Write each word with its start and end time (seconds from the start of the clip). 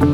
Dámy 0.00 0.12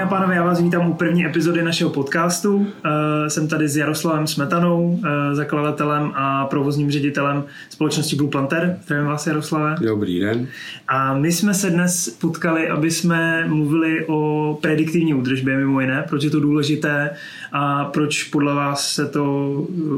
a 0.00 0.06
pánové, 0.08 0.34
já 0.34 0.44
vás 0.44 0.60
vítám 0.60 0.90
u 0.90 0.94
první 0.94 1.26
epizody 1.26 1.62
našeho 1.62 1.90
podcastu. 1.90 2.66
Eh, 2.84 3.30
Jsem 3.30 3.48
tady 3.48 3.68
s 3.68 3.76
Jaroslavem 3.76 4.26
Smetanou, 4.26 5.00
eh, 5.04 5.34
zakladatelem 5.34 6.12
a 6.14 6.46
provozním 6.46 6.90
ředitelem 6.90 7.44
společnosti 7.70 8.16
Blue 8.16 8.30
Planter. 8.30 8.78
Zdravím 8.84 9.06
vás, 9.06 9.26
Jaroslave. 9.26 9.76
Dobrý 9.80 10.20
den. 10.20 10.46
A 10.88 11.14
my 11.14 11.32
jsme 11.32 11.54
se 11.54 11.70
dnes 11.70 12.08
potkali, 12.20 12.68
aby 12.68 12.90
jsme 12.90 13.44
mluvili 13.48 14.06
o 14.06 14.58
prediktivní 14.62 15.14
údržbě 15.14 15.56
mimo 15.56 15.80
jiné, 15.80 16.04
proč 16.08 16.24
je 16.24 16.30
to 16.30 16.40
důležité 16.40 17.10
a 17.52 17.84
proč 17.84 18.24
podle 18.24 18.54
vás 18.54 18.94
se 18.94 19.06
to 19.06 19.24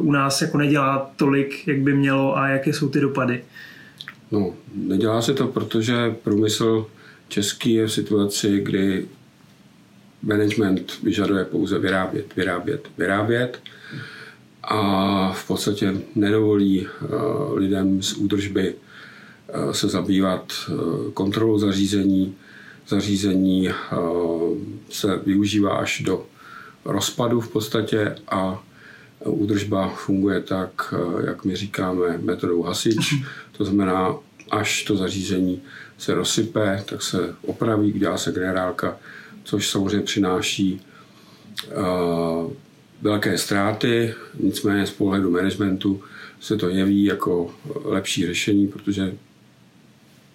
u 0.00 0.12
nás 0.12 0.43
jako 0.43 0.59
nedělá 0.59 1.11
tolik, 1.16 1.68
jak 1.68 1.79
by 1.79 1.95
mělo 1.95 2.39
a 2.39 2.48
jaké 2.48 2.73
jsou 2.73 2.89
ty 2.89 3.00
dopady. 3.00 3.43
No, 4.33 4.55
nedělá 4.75 5.23
se 5.23 5.35
to, 5.35 5.46
protože 5.46 6.16
průmysl 6.23 6.87
český 7.29 7.73
je 7.73 7.87
v 7.87 7.93
situaci, 7.93 8.61
kdy 8.61 9.09
management 10.23 11.02
vyžaduje 11.02 11.45
pouze 11.45 11.79
vyrábět, 11.79 12.37
vyrábět, 12.37 12.89
vyrábět 12.98 13.61
a 14.62 15.33
v 15.33 15.47
podstatě 15.47 15.95
nedovolí 16.15 16.87
uh, 16.87 17.59
lidem 17.59 18.03
z 18.03 18.12
údržby 18.12 18.75
uh, 18.75 19.73
se 19.73 19.89
zabývat 19.89 20.53
uh, 20.69 21.11
kontrolou 21.11 21.59
zařízení. 21.59 22.34
Zařízení 22.89 23.69
se 24.91 25.20
využívá 25.27 25.77
až 25.77 26.03
do 26.03 26.27
rozpadu 26.84 27.41
v 27.41 27.48
podstatě 27.48 28.17
a 28.28 28.62
údržba 29.25 29.89
funguje 29.89 30.41
tak, 30.41 30.95
jak 31.27 31.45
my 31.45 31.56
říkáme, 31.56 32.19
metodou 32.19 32.62
hasič. 32.62 33.14
To 33.56 33.64
znamená, 33.64 34.14
až 34.52 34.83
to 34.83 34.97
zařízení 34.97 35.62
se 35.98 36.15
rozsype, 36.15 36.84
tak 36.88 37.02
se 37.02 37.34
opraví, 37.47 37.92
dělá 37.92 38.19
se 38.19 38.33
generálka, 38.33 38.98
což 39.45 39.70
samozřejmě 39.70 40.00
přináší 40.00 40.81
uh, 41.77 42.53
velké 43.03 43.39
ztráty, 43.39 44.14
nicméně 44.41 44.86
z 44.86 44.91
pohledu 44.91 45.30
managementu 45.30 46.03
se 46.41 46.56
to 46.56 46.69
jeví 46.69 47.05
jako 47.05 47.55
lepší 47.84 48.27
řešení, 48.27 48.69
protože 48.69 49.14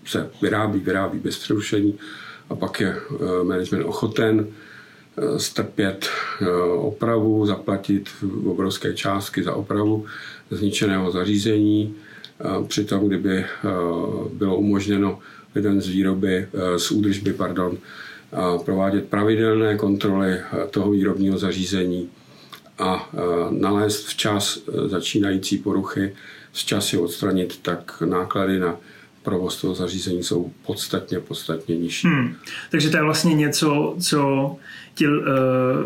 se 0.06 0.30
vyrábí, 0.42 0.80
vyrábí 0.80 1.20
bez 1.20 1.38
přerušení 1.38 2.00
a 2.50 2.56
pak 2.56 2.80
je 2.80 2.96
uh, 3.02 3.44
management 3.44 3.86
ochoten 3.86 4.40
uh, 4.40 5.38
strpět 5.38 6.10
opravu, 6.78 7.46
zaplatit 7.46 8.10
obrovské 8.46 8.94
částky 8.94 9.44
za 9.44 9.56
opravu 9.56 10.06
zničeného 10.52 11.12
zařízení. 11.12 11.96
Přitom, 12.68 13.08
kdyby 13.08 13.46
bylo 14.34 14.58
umožněno 14.58 15.20
lidem 15.56 15.82
z 15.82 15.88
výroby, 15.88 16.48
z 16.78 16.92
údržby, 16.92 17.34
pardon, 17.34 17.78
provádět 18.66 19.10
pravidelné 19.10 19.78
kontroly 19.78 20.32
eh, 20.32 20.68
toho 20.72 20.92
výrobního 20.92 21.38
zařízení 21.38 22.10
a 22.80 23.10
eh, 23.14 23.18
nalézt 23.50 24.08
včas 24.08 24.58
eh, 24.58 24.90
začínající 24.90 25.58
poruchy, 25.58 26.16
včas 26.52 26.94
je 26.94 27.00
odstranit, 27.00 27.60
tak 27.62 28.04
náklady 28.06 28.60
na 28.60 28.76
provoz 29.28 29.62
toho 29.62 29.76
zařízení 29.76 30.24
jsou 30.24 30.52
podstatně, 30.66 31.20
podstatně 31.20 31.78
nižší. 31.78 32.08
Hmm. 32.08 32.36
Takže 32.72 32.90
to 32.90 32.98
je 32.98 33.04
vlastně 33.04 33.34
něco, 33.34 33.96
co 34.00 34.56
tě, 34.96 35.08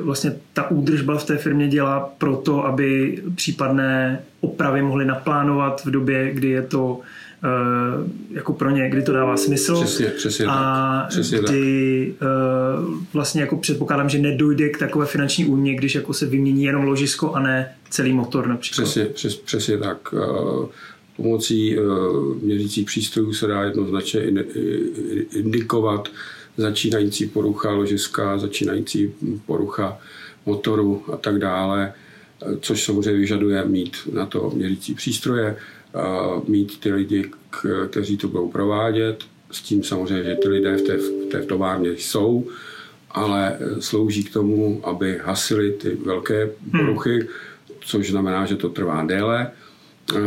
vlastně 0.03 0.35
ta 0.53 0.71
údržba 0.71 1.17
v 1.17 1.25
té 1.25 1.37
firmě 1.37 1.67
dělá 1.67 2.13
proto, 2.17 2.65
aby 2.65 3.21
případné 3.35 4.23
opravy 4.41 4.81
mohly 4.81 5.05
naplánovat 5.05 5.85
v 5.85 5.91
době, 5.91 6.31
kdy 6.33 6.49
je 6.49 6.61
to 6.61 6.99
Eh, 7.43 8.09
jako 8.31 8.53
pro 8.53 8.69
ně, 8.69 8.89
kdy 8.89 9.01
to 9.01 9.13
dává 9.13 9.37
smysl. 9.37 9.83
Přesně, 9.83 10.05
přesně 10.05 10.45
a 10.45 10.99
tak. 11.01 11.09
Přesně 11.09 11.39
kdy 11.39 12.13
tak. 12.19 12.27
Eh, 12.27 13.07
vlastně 13.13 13.41
jako 13.41 13.57
předpokládám, 13.57 14.09
že 14.09 14.19
nedojde 14.19 14.69
k 14.69 14.77
takové 14.77 15.05
finanční 15.05 15.45
újmě, 15.45 15.75
když 15.75 15.95
jako 15.95 16.13
se 16.13 16.25
vymění 16.25 16.63
jenom 16.63 16.83
ložisko 16.83 17.33
a 17.33 17.39
ne 17.39 17.75
celý 17.89 18.13
motor 18.13 18.47
například. 18.47 18.83
Přesně, 18.83 19.05
přes, 19.05 19.35
přesně 19.35 19.77
tak. 19.77 20.13
Eh, 21.21 21.23
pomocí 21.23 21.77
měřících 22.41 22.85
přístrojů 22.85 23.33
se 23.33 23.47
dá 23.47 23.63
jednoznačně 23.63 24.21
indikovat 25.33 26.09
začínající 26.57 27.27
porucha 27.27 27.71
ložiska, 27.71 28.37
začínající 28.37 29.13
porucha 29.45 29.97
motoru 30.45 31.03
a 31.13 31.17
tak 31.17 31.39
dále, 31.39 31.93
což 32.61 32.83
samozřejmě 32.83 33.19
vyžaduje 33.19 33.65
mít 33.65 33.97
na 34.13 34.25
to 34.25 34.51
měřící 34.55 34.93
přístroje 34.93 35.57
mít 36.47 36.79
ty 36.79 36.91
lidi, 36.91 37.31
kteří 37.89 38.17
to 38.17 38.27
budou 38.27 38.49
provádět, 38.49 39.23
s 39.51 39.61
tím 39.61 39.83
samozřejmě, 39.83 40.23
že 40.23 40.35
ty 40.35 40.47
lidé 40.47 40.77
v 40.77 40.81
té, 40.81 40.97
v 40.97 41.29
té 41.31 41.41
továrně 41.43 41.91
jsou, 41.91 42.47
ale 43.11 43.57
slouží 43.79 44.23
k 44.23 44.33
tomu, 44.33 44.81
aby 44.83 45.19
hasili 45.23 45.71
ty 45.71 45.97
velké 46.05 46.43
hmm. 46.43 46.85
poruchy, 46.85 47.19
hmm. 47.19 47.27
což 47.79 48.11
znamená, 48.11 48.45
že 48.45 48.55
to 48.55 48.69
trvá 48.69 49.03
déle. 49.03 49.51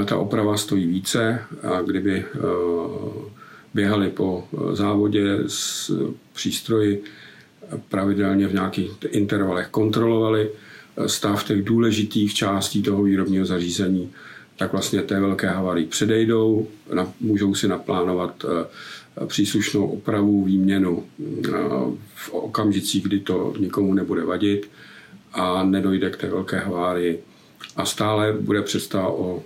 Ta 0.04 0.16
oprava 0.16 0.56
stojí 0.56 0.86
více 0.86 1.42
a 1.62 1.82
kdyby 1.82 2.14
e, 2.18 2.24
běhali 3.74 4.10
po 4.10 4.44
závodě 4.72 5.38
s 5.46 5.92
přístroji, 6.32 7.04
pravidelně 7.88 8.48
v 8.48 8.54
nějakých 8.54 8.90
intervalech 9.10 9.68
kontrolovali 9.68 10.50
stav 11.06 11.44
těch 11.44 11.62
důležitých 11.62 12.34
částí 12.34 12.82
toho 12.82 13.02
výrobního 13.02 13.46
zařízení, 13.46 14.10
tak 14.56 14.72
vlastně 14.72 15.02
té 15.02 15.20
velké 15.20 15.48
havarii 15.48 15.86
předejdou, 15.86 16.68
můžou 17.20 17.54
si 17.54 17.68
naplánovat 17.68 18.44
eh, 18.44 19.26
příslušnou 19.26 19.86
opravu, 19.86 20.44
výměnu 20.44 21.04
eh, 21.20 21.50
v 22.14 22.32
okamžicích, 22.32 23.02
kdy 23.02 23.20
to 23.20 23.54
nikomu 23.58 23.94
nebude 23.94 24.24
vadit 24.24 24.70
a 25.32 25.64
nedojde 25.64 26.10
k 26.10 26.16
té 26.16 26.26
velké 26.26 26.58
havárii. 26.58 27.22
A 27.76 27.84
stále 27.84 28.32
bude 28.40 28.62
představa 28.62 29.08
o 29.08 29.42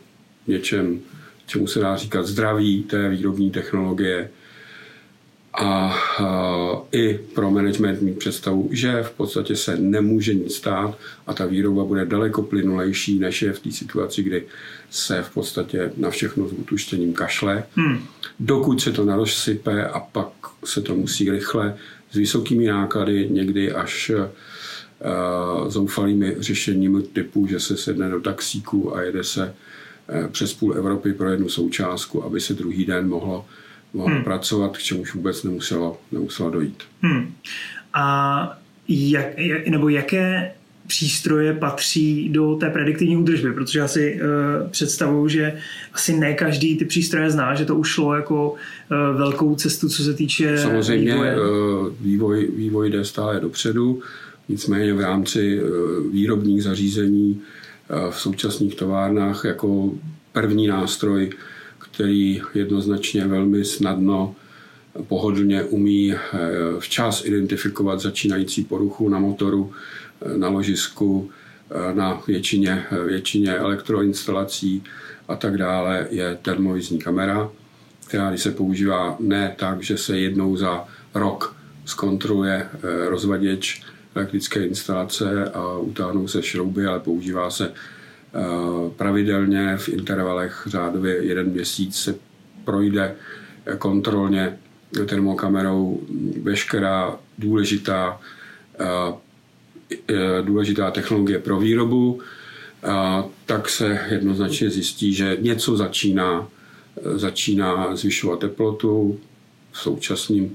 něčem, 0.48 1.00
čemu 1.46 1.66
se 1.66 1.80
dá 1.80 1.96
říkat 1.96 2.26
zdraví 2.26 2.82
té 2.82 3.08
výrobní 3.08 3.50
technologie, 3.50 4.30
a 5.60 5.94
i 6.92 7.20
pro 7.34 7.50
management 7.50 8.02
mít 8.02 8.18
představu, 8.18 8.68
že 8.72 9.02
v 9.02 9.10
podstatě 9.10 9.56
se 9.56 9.76
nemůže 9.76 10.34
nic 10.34 10.54
stát 10.54 10.98
a 11.26 11.34
ta 11.34 11.46
výroba 11.46 11.84
bude 11.84 12.04
daleko 12.04 12.42
plynulejší, 12.42 13.18
než 13.18 13.42
je 13.42 13.52
v 13.52 13.60
té 13.60 13.72
situaci, 13.72 14.22
kdy 14.22 14.44
se 14.90 15.22
v 15.22 15.30
podstatě 15.30 15.92
na 15.96 16.10
všechno 16.10 16.48
s 16.48 16.52
utuštěním 16.52 17.12
kašle. 17.12 17.64
Hmm. 17.74 17.98
Dokud 18.40 18.80
se 18.80 18.92
to 18.92 19.04
narosype 19.04 19.84
a 19.84 20.00
pak 20.00 20.28
se 20.64 20.80
to 20.80 20.94
musí 20.94 21.30
rychle 21.30 21.76
s 22.10 22.16
vysokými 22.16 22.66
náklady, 22.66 23.28
někdy 23.30 23.72
až 23.72 24.10
uh, 24.10 25.68
zoufalými 25.68 26.36
řešeními 26.38 27.02
typu, 27.02 27.46
že 27.46 27.60
se 27.60 27.76
sedne 27.76 28.10
do 28.10 28.20
taxíku 28.20 28.96
a 28.96 29.02
jede 29.02 29.24
se 29.24 29.44
uh, 29.44 29.52
přes 30.32 30.54
půl 30.54 30.74
Evropy 30.76 31.12
pro 31.12 31.30
jednu 31.30 31.48
součástku, 31.48 32.24
aby 32.24 32.40
se 32.40 32.54
druhý 32.54 32.84
den 32.84 33.08
mohlo 33.08 33.44
mohla 33.94 34.14
hmm. 34.14 34.24
pracovat, 34.24 34.76
k 34.76 34.82
čemuž 34.82 35.14
vůbec 35.14 35.42
nemusela, 35.42 35.92
nemusela 36.12 36.50
dojít. 36.50 36.82
Hmm. 37.02 37.34
A 37.94 38.58
jak, 38.88 39.38
jak, 39.38 39.68
nebo 39.68 39.88
jaké 39.88 40.52
přístroje 40.86 41.54
patří 41.54 42.28
do 42.28 42.56
té 42.56 42.70
prediktivní 42.70 43.16
údržby, 43.16 43.52
protože 43.52 43.78
já 43.78 43.88
si 43.88 44.20
uh, 44.20 44.70
představuju, 44.70 45.28
že 45.28 45.58
asi 45.92 46.16
ne 46.16 46.34
každý 46.34 46.76
ty 46.76 46.84
přístroje 46.84 47.30
zná, 47.30 47.54
že 47.54 47.64
to 47.64 47.76
už 47.76 47.88
šlo 47.88 48.14
jako 48.14 48.50
uh, 48.50 49.18
velkou 49.18 49.54
cestu, 49.54 49.88
co 49.88 50.02
se 50.02 50.14
týče 50.14 50.58
Samozřejmě 50.58 51.12
vývoje. 51.12 51.36
Uh, 51.40 51.88
vývoj, 52.00 52.48
vývoj 52.56 52.90
jde 52.90 53.04
stále 53.04 53.40
dopředu, 53.40 54.00
nicméně 54.48 54.94
v 54.94 55.00
rámci 55.00 55.62
uh, 55.62 56.12
výrobních 56.12 56.62
zařízení 56.62 57.42
v 58.10 58.20
současných 58.20 58.74
továrnách 58.74 59.44
jako 59.44 59.90
první 60.32 60.66
nástroj 60.66 61.30
který 61.98 62.42
jednoznačně 62.54 63.26
velmi 63.26 63.64
snadno 63.64 64.34
pohodlně 65.08 65.62
umí 65.64 66.12
eh, 66.12 66.18
včas 66.78 67.24
identifikovat 67.24 68.00
začínající 68.00 68.64
poruchu 68.64 69.08
na 69.08 69.18
motoru, 69.18 69.72
eh, 70.22 70.38
na 70.38 70.48
ložisku, 70.48 71.30
eh, 71.70 71.94
na 71.94 72.22
většině, 72.26 72.86
většině 73.06 73.54
elektroinstalací 73.54 74.84
a 75.28 75.36
tak 75.36 75.58
dále, 75.58 76.06
je 76.10 76.38
termovizní 76.42 76.98
kamera, 76.98 77.50
která 78.06 78.30
když 78.30 78.42
se 78.42 78.50
používá 78.50 79.16
ne 79.20 79.54
tak, 79.58 79.82
že 79.82 79.98
se 79.98 80.18
jednou 80.18 80.56
za 80.56 80.84
rok 81.14 81.56
zkontroluje 81.84 82.68
rozvaděč 83.08 83.82
elektrické 84.14 84.66
instalace 84.66 85.50
a 85.54 85.78
utáhnou 85.78 86.28
se 86.28 86.42
šrouby, 86.42 86.86
ale 86.86 87.00
používá 87.00 87.50
se 87.50 87.72
Eh, 88.34 88.90
pravidelně 88.96 89.76
v 89.76 89.88
intervalech 89.88 90.62
řádově 90.66 91.24
jeden 91.24 91.50
měsíc 91.50 91.96
se 91.96 92.14
projde 92.64 93.14
kontrolně 93.78 94.58
termokamerou. 95.06 96.00
Veškerá 96.42 97.18
důležitá, 97.38 98.20
eh, 98.80 99.14
eh, 100.08 100.42
důležitá 100.42 100.90
technologie 100.90 101.38
pro 101.38 101.58
výrobu, 101.58 102.20
tak 103.46 103.68
se 103.68 104.00
jednoznačně 104.10 104.70
zjistí, 104.70 105.14
že 105.14 105.36
něco 105.40 105.76
začíná 105.76 106.48
začíná 107.14 107.96
zvyšovat 107.96 108.40
teplotu 108.40 109.20
v 109.72 109.78
současném 109.78 110.50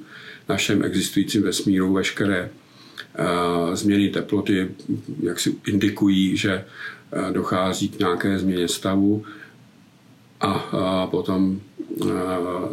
našem 0.50 0.84
existujícím 0.84 1.44
vesmíru. 1.44 1.94
Veškeré 1.94 2.50
změny 3.74 4.10
teploty 4.10 4.70
jak 5.24 5.40
si 5.40 5.56
indikují, 5.68 6.38
že 6.38 6.66
dochází 7.32 7.90
k 7.90 8.00
nějaké 8.00 8.40
změně 8.40 8.68
stavu. 8.68 9.26
A 10.42 11.08
potom 11.12 11.62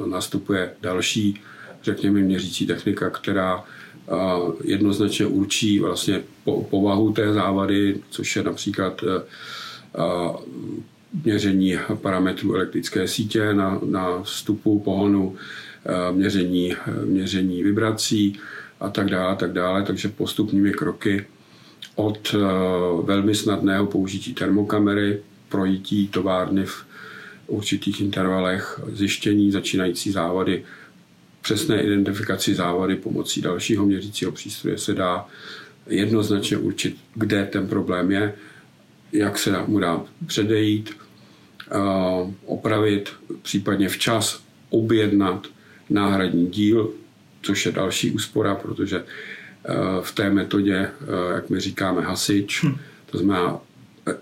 nastupuje 0.07 0.71
další, 0.83 1.41
řekněme, 1.83 2.21
měřící 2.21 2.67
technika, 2.67 3.11
která 3.11 3.65
jednoznačně 4.65 5.27
určí 5.27 5.79
vlastně 5.79 6.23
povahu 6.45 7.13
té 7.13 7.33
závady, 7.33 8.01
což 8.11 8.37
je 8.37 8.43
například 8.43 9.05
měření 11.25 11.79
parametrů 11.95 12.55
elektrické 12.55 13.09
sítě 13.09 13.55
na, 13.55 13.81
na 13.85 14.23
vstupu 14.23 14.81
pohonu, 14.81 15.37
měření, 16.13 16.75
měření 17.05 17.63
vibrací 17.63 18.39
a 18.81 18.88
tak 18.91 19.11
dále, 19.11 19.37
tak 19.37 19.53
dále. 19.53 19.82
Takže 19.82 20.09
postupnými 20.09 20.73
kroky 20.73 21.27
od 21.94 22.35
velmi 23.05 23.35
snadného 23.35 23.87
použití 23.87 24.35
termokamery, 24.35 25.23
projití 25.49 26.09
továrny 26.09 26.65
v 26.65 26.85
určitých 27.47 28.00
intervalech, 28.00 28.81
zjištění 28.93 29.50
začínající 29.50 30.11
závady, 30.11 30.65
přesné 31.43 31.82
identifikaci 31.82 32.55
závady 32.55 32.97
pomocí 32.97 33.41
dalšího 33.41 33.87
měřícího 33.87 34.32
přístroje 34.32 34.79
se 34.79 34.94
dá 34.94 35.27
jednoznačně 35.87 36.56
určit, 36.56 36.97
kde 37.15 37.44
ten 37.44 37.67
problém 37.67 38.12
je, 38.12 38.35
jak 39.12 39.38
se 39.38 39.55
mu 39.67 39.79
dá 39.79 40.03
předejít, 40.27 40.91
opravit, 42.47 43.11
případně 43.43 43.88
včas 43.88 44.43
objednat 44.71 45.47
náhradní 45.91 46.47
díl, 46.47 46.93
což 47.43 47.67
je 47.67 47.73
další 47.73 48.11
úspora, 48.11 48.55
protože 48.55 49.05
v 50.03 50.13
té 50.13 50.31
metodě, 50.31 50.89
jak 51.35 51.51
my 51.51 51.61
říkáme, 51.61 52.03
hasič, 52.03 52.65
hm. 52.65 52.77
to 53.11 53.19
znamená 53.19 53.59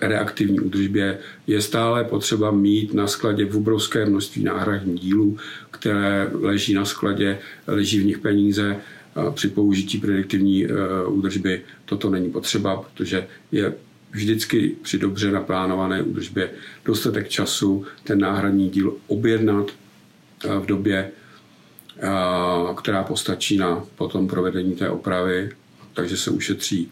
reaktivní 0.01 0.61
údržbě, 0.61 1.19
je 1.47 1.63
stále 1.63 2.05
potřeba 2.05 2.51
mít 2.51 2.95
na 2.95 3.07
skladě 3.07 3.45
v 3.45 3.57
obrovské 3.57 4.07
množství 4.07 4.45
náhradních 4.45 5.01
dílů, 5.01 5.37
které 5.71 6.31
leží 6.33 6.75
na 6.75 6.85
skladě, 6.85 7.39
leží 7.67 8.01
v 8.01 8.05
nich 8.05 8.19
peníze. 8.19 8.77
Při 9.35 9.49
použití 9.49 9.99
prediktivní 9.99 10.67
údržby 11.07 11.63
toto 11.85 12.11
není 12.11 12.31
potřeba, 12.31 12.77
protože 12.77 13.27
je 13.53 13.75
vždycky 14.11 14.77
při 14.83 14.99
dobře 14.99 15.31
naplánované 15.31 16.03
údržbě 16.03 16.51
dostatek 16.85 17.29
času 17.29 17.85
ten 18.05 18.21
náhradní 18.21 18.71
díl 18.71 18.97
objednat 19.07 19.71
v 20.61 20.67
době, 20.67 21.11
která 22.77 23.05
postačí 23.05 23.57
na 23.57 23.83
potom 23.97 24.29
provedení 24.29 24.73
té 24.73 24.91
opravy, 24.91 25.51
takže 25.95 26.17
se 26.17 26.31
ušetří 26.31 26.91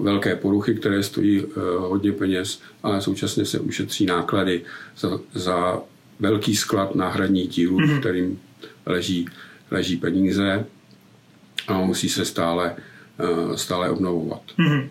velké 0.00 0.36
poruchy, 0.36 0.74
které 0.74 1.02
stojí 1.02 1.44
hodně 1.78 2.12
peněz, 2.12 2.60
ale 2.82 3.00
současně 3.00 3.44
se 3.44 3.58
ušetří 3.58 4.06
náklady 4.06 4.62
za, 4.98 5.20
za 5.34 5.80
velký 6.20 6.56
sklad 6.56 6.94
náhradních 6.94 7.48
dílů, 7.48 7.78
mm-hmm. 7.78 8.00
kterým 8.00 8.40
leží, 8.86 9.28
leží 9.70 9.96
peníze 9.96 10.64
a 11.68 11.80
musí 11.80 12.08
se 12.08 12.24
stále, 12.24 12.76
stále 13.54 13.90
obnovovat. 13.90 14.42
Mm-hmm. 14.58 14.88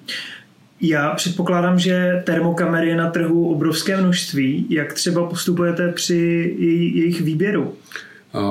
Já 0.82 1.10
předpokládám, 1.16 1.80
že 1.80 2.24
termokamery 2.26 2.88
je 2.88 2.96
na 2.96 3.10
trhu 3.10 3.52
obrovské 3.52 3.98
množství. 3.98 4.66
Jak 4.70 4.94
třeba 4.94 5.30
postupujete 5.30 5.92
při 5.92 6.56
jejich 6.94 7.22
výběru? 7.22 7.78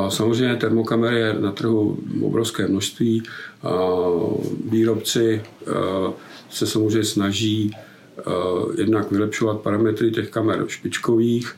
Samozřejmě 0.08 0.56
termokamery 0.56 1.20
je 1.20 1.34
na 1.40 1.52
trhu 1.52 1.98
obrovské 2.22 2.68
množství. 2.68 3.22
Výrobci 4.70 5.42
se 6.50 6.66
samozřejmě 6.66 7.04
snaží 7.04 7.76
jednak 8.78 9.10
vylepšovat 9.10 9.60
parametry 9.60 10.10
těch 10.10 10.30
kamer 10.30 10.64
špičkových, 10.66 11.56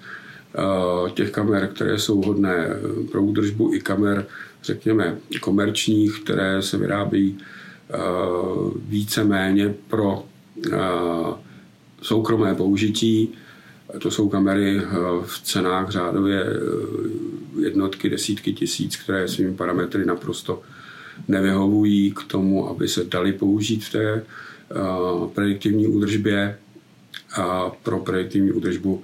těch 1.14 1.30
kamer, 1.30 1.70
které 1.74 1.98
jsou 1.98 2.22
hodné 2.22 2.68
pro 3.12 3.22
údržbu, 3.22 3.74
i 3.74 3.80
kamer, 3.80 4.26
řekněme, 4.62 5.18
komerčních, 5.40 6.20
které 6.20 6.62
se 6.62 6.78
vyrábí 6.78 7.38
více-méně 8.88 9.74
pro 9.88 10.24
soukromé 12.02 12.54
použití. 12.54 13.34
To 13.98 14.10
jsou 14.10 14.28
kamery 14.28 14.82
v 15.26 15.42
cenách 15.42 15.90
řádově 15.90 16.46
jednotky, 17.58 18.10
desítky 18.10 18.52
tisíc, 18.52 18.96
které 18.96 19.28
svými 19.28 19.54
parametry 19.54 20.06
naprosto 20.06 20.62
nevyhovují 21.28 22.12
k 22.12 22.22
tomu, 22.24 22.68
aby 22.68 22.88
se 22.88 23.04
dali 23.04 23.32
použít 23.32 23.84
v 23.84 23.92
té 23.92 24.22
uh, 24.22 25.28
prediktivní 25.30 25.86
údržbě. 25.86 26.58
A 27.36 27.70
pro 27.70 27.98
prediktivní 27.98 28.52
údržbu 28.52 29.02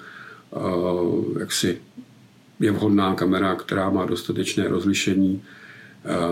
uh, 0.51 1.39
jaksi 1.41 1.81
je 2.61 2.71
vhodná 2.71 3.15
kamera, 3.15 3.55
která 3.55 3.91
má 3.91 4.07
dostatečné 4.07 4.69
rozlišení, 4.69 5.43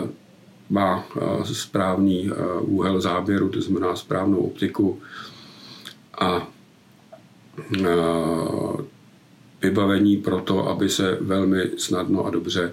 uh, 0.03 0.11
má 0.71 1.05
správný 1.43 2.31
úhel 2.61 3.01
záběru, 3.01 3.49
to 3.49 3.61
znamená 3.61 3.97
správnou 3.97 4.39
optiku 4.39 5.01
a 6.21 6.49
vybavení 9.63 10.17
pro 10.17 10.41
to, 10.41 10.69
aby 10.69 10.89
se 10.89 11.19
velmi 11.21 11.71
snadno 11.77 12.27
a 12.27 12.31
dobře 12.31 12.73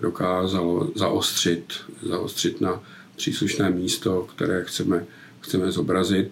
dokázalo 0.00 0.90
zaostřit, 0.94 1.72
zaostřit 2.02 2.60
na 2.60 2.82
příslušné 3.16 3.70
místo, 3.70 4.28
které 4.36 4.64
chceme, 4.64 5.04
chceme 5.40 5.72
zobrazit. 5.72 6.30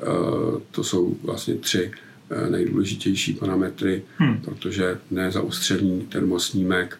Eh, 0.00 0.60
to 0.70 0.84
jsou 0.84 1.16
vlastně 1.22 1.54
tři 1.54 1.90
eh, 2.30 2.50
nejdůležitější 2.50 3.34
parametry, 3.34 4.02
hmm. 4.16 4.40
protože 4.44 4.98
nezaostřený 5.10 6.00
termosnímek 6.00 6.98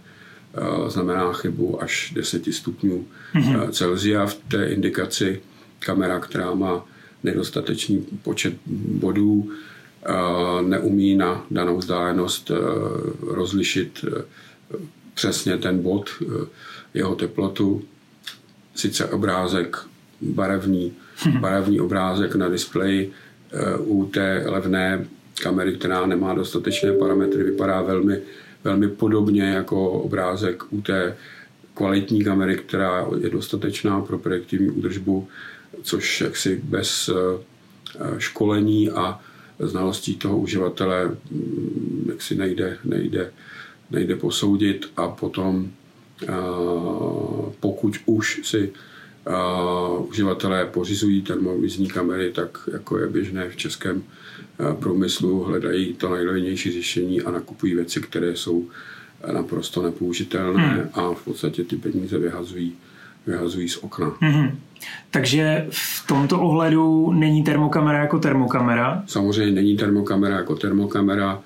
eh, 0.54 0.90
znamená 0.90 1.32
chybu 1.32 1.82
až 1.82 2.12
10 2.14 2.54
stupňů 2.54 3.06
hmm. 3.32 3.72
Celsia 3.72 4.26
v 4.26 4.34
té 4.34 4.66
indikaci. 4.66 5.40
Kamera, 5.78 6.20
která 6.20 6.54
má 6.54 6.86
nedostatečný 7.24 8.06
počet 8.22 8.54
bodů, 8.66 9.50
neumí 10.62 11.16
na 11.16 11.46
danou 11.50 11.78
vzdálenost 11.78 12.50
e, 12.50 12.54
rozlišit 13.20 14.04
e, 14.04 14.22
přesně 15.14 15.58
ten 15.58 15.82
bod, 15.82 16.10
jeho 16.94 17.14
teplotu. 17.14 17.82
Sice 18.74 19.06
obrázek 19.06 19.76
barevný, 20.20 20.92
mhm. 21.26 21.40
barevný 21.40 21.80
obrázek 21.80 22.34
na 22.34 22.48
displeji 22.48 23.12
u 23.78 24.04
té 24.06 24.44
levné 24.46 25.06
kamery, 25.42 25.74
která 25.74 26.06
nemá 26.06 26.34
dostatečné 26.34 26.92
parametry, 26.92 27.44
vypadá 27.44 27.82
velmi, 27.82 28.20
velmi 28.64 28.88
podobně 28.88 29.42
jako 29.42 29.90
obrázek 29.90 30.72
u 30.72 30.80
té 30.80 31.16
kvalitní 31.74 32.24
kamery, 32.24 32.56
která 32.56 33.06
je 33.20 33.30
dostatečná 33.30 34.00
pro 34.00 34.18
projektivní 34.18 34.70
údržbu, 34.70 35.28
což 35.82 36.20
jaksi 36.20 36.60
bez 36.64 37.10
školení 38.18 38.90
a 38.90 39.20
znalostí 39.58 40.16
toho 40.16 40.38
uživatele 40.38 41.16
mm, 41.30 42.06
jak 42.08 42.22
si 42.22 42.34
nejde, 42.34 42.78
nejde, 42.84 43.32
nejde 43.90 44.16
posoudit 44.16 44.90
a 44.96 45.08
potom 45.08 45.70
pokud 47.60 47.96
už 48.06 48.40
si 48.44 48.72
uživatelé 50.08 50.66
pořizují 50.66 51.22
termovizní 51.22 51.88
kamery, 51.88 52.32
tak 52.32 52.68
jako 52.72 52.98
je 52.98 53.06
běžné 53.06 53.50
v 53.50 53.56
českém 53.56 54.02
průmyslu, 54.80 55.44
hledají 55.44 55.94
to 55.94 56.14
nejlevnější 56.14 56.72
řešení 56.72 57.22
a 57.22 57.30
nakupují 57.30 57.74
věci, 57.74 58.00
které 58.00 58.36
jsou 58.36 58.68
naprosto 59.32 59.82
nepoužitelné 59.82 60.68
hmm. 60.68 60.88
a 60.94 61.14
v 61.14 61.24
podstatě 61.24 61.64
ty 61.64 61.76
peníze 61.76 62.18
vyhazují 62.18 62.76
vyhazují 63.26 63.68
z 63.68 63.76
okna. 63.76 64.06
Mm-hmm. 64.06 64.50
Takže 65.10 65.66
v 65.70 66.06
tomto 66.06 66.40
ohledu 66.40 67.12
není 67.12 67.42
termokamera 67.42 67.98
jako 67.98 68.18
termokamera? 68.18 69.02
Samozřejmě 69.06 69.52
není 69.52 69.76
termokamera 69.76 70.36
jako 70.36 70.56
termokamera, 70.56 71.40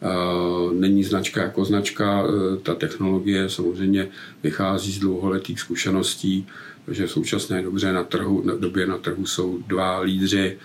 uh, 0.00 0.72
není 0.72 1.04
značka 1.04 1.42
jako 1.42 1.64
značka. 1.64 2.22
Uh, 2.22 2.56
ta 2.62 2.74
technologie 2.74 3.48
samozřejmě 3.48 4.08
vychází 4.42 4.92
z 4.92 4.98
dlouholetých 4.98 5.60
zkušeností, 5.60 6.46
že 6.88 7.06
v 7.06 7.10
současné 7.10 7.62
dobře 7.62 7.92
na 7.92 8.04
trhu, 8.04 8.42
na 8.44 8.54
době 8.54 8.86
na 8.86 8.98
trhu 8.98 9.26
jsou 9.26 9.58
dva 9.66 10.00
lídři, 10.00 10.58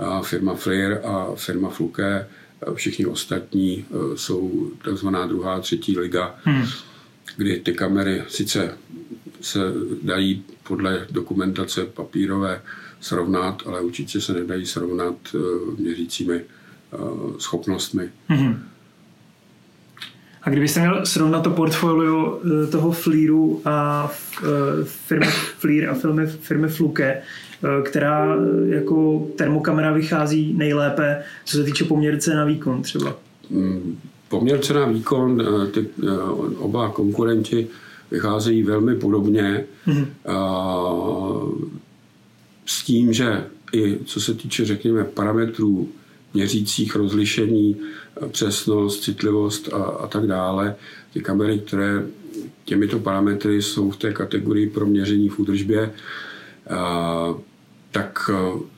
uh, 0.00 0.22
firma 0.22 0.54
Fleer 0.54 1.00
a 1.04 1.26
firma 1.34 1.70
Fluke. 1.70 2.26
Všichni 2.74 3.06
ostatní 3.06 3.84
jsou 4.14 4.70
takzvaná 4.84 5.26
druhá, 5.26 5.60
třetí 5.60 5.98
liga, 5.98 6.34
hmm. 6.44 6.64
kdy 7.36 7.60
ty 7.60 7.72
kamery 7.72 8.22
sice 8.28 8.78
se 9.42 9.58
dají 10.02 10.44
podle 10.68 11.06
dokumentace 11.10 11.84
papírové 11.84 12.60
srovnat, 13.00 13.62
ale 13.66 13.80
určitě 13.80 14.20
se 14.20 14.32
nedají 14.32 14.66
srovnat 14.66 15.14
eh, 15.34 15.38
měřícími 15.78 16.34
eh, 16.34 16.96
schopnostmi. 17.38 18.08
Mm-hmm. 18.30 18.56
A 20.42 20.50
kdybyste 20.50 20.80
měl 20.80 21.06
srovnat 21.06 21.40
to 21.40 21.50
portfolio 21.50 22.40
eh, 22.44 22.66
toho 22.66 22.92
Fleeru 22.92 23.62
a 23.64 24.10
firmy 24.84 25.26
Fleer 25.58 25.90
a 25.90 25.94
firmy, 25.94 26.26
firmy 26.26 26.68
Fluke, 26.68 27.22
která 27.84 28.36
jako 28.66 29.28
termokamera 29.36 29.92
vychází 29.92 30.54
nejlépe, 30.54 31.22
co 31.44 31.56
se 31.56 31.64
týče 31.64 31.84
poměrce 31.84 32.34
na 32.34 32.44
výkon 32.44 32.82
třeba? 32.82 33.16
Mm, 33.50 33.98
poměrce 34.28 34.74
na 34.74 34.86
výkon, 34.86 35.42
ty 35.72 35.86
oba 36.58 36.90
konkurenti 36.90 37.68
vycházejí 38.12 38.62
velmi 38.62 38.96
podobně 38.96 39.64
mm-hmm. 39.86 40.06
s 42.66 42.82
tím, 42.84 43.12
že 43.12 43.44
i 43.72 43.98
co 44.04 44.20
se 44.20 44.34
týče, 44.34 44.64
řekněme, 44.64 45.04
parametrů 45.04 45.88
měřících 46.34 46.96
rozlišení, 46.96 47.76
přesnost, 48.28 49.02
citlivost 49.02 49.72
a, 49.72 49.76
a 49.76 50.06
tak 50.06 50.26
dále. 50.26 50.74
Ty 51.12 51.20
kamery, 51.20 51.58
které 51.58 52.06
těmito 52.64 52.98
parametry 52.98 53.62
jsou 53.62 53.90
v 53.90 53.96
té 53.96 54.12
kategorii 54.12 54.70
pro 54.70 54.86
měření 54.86 55.28
v 55.28 55.38
údržbě, 55.38 55.92
a, 56.70 57.34
tak 57.90 58.30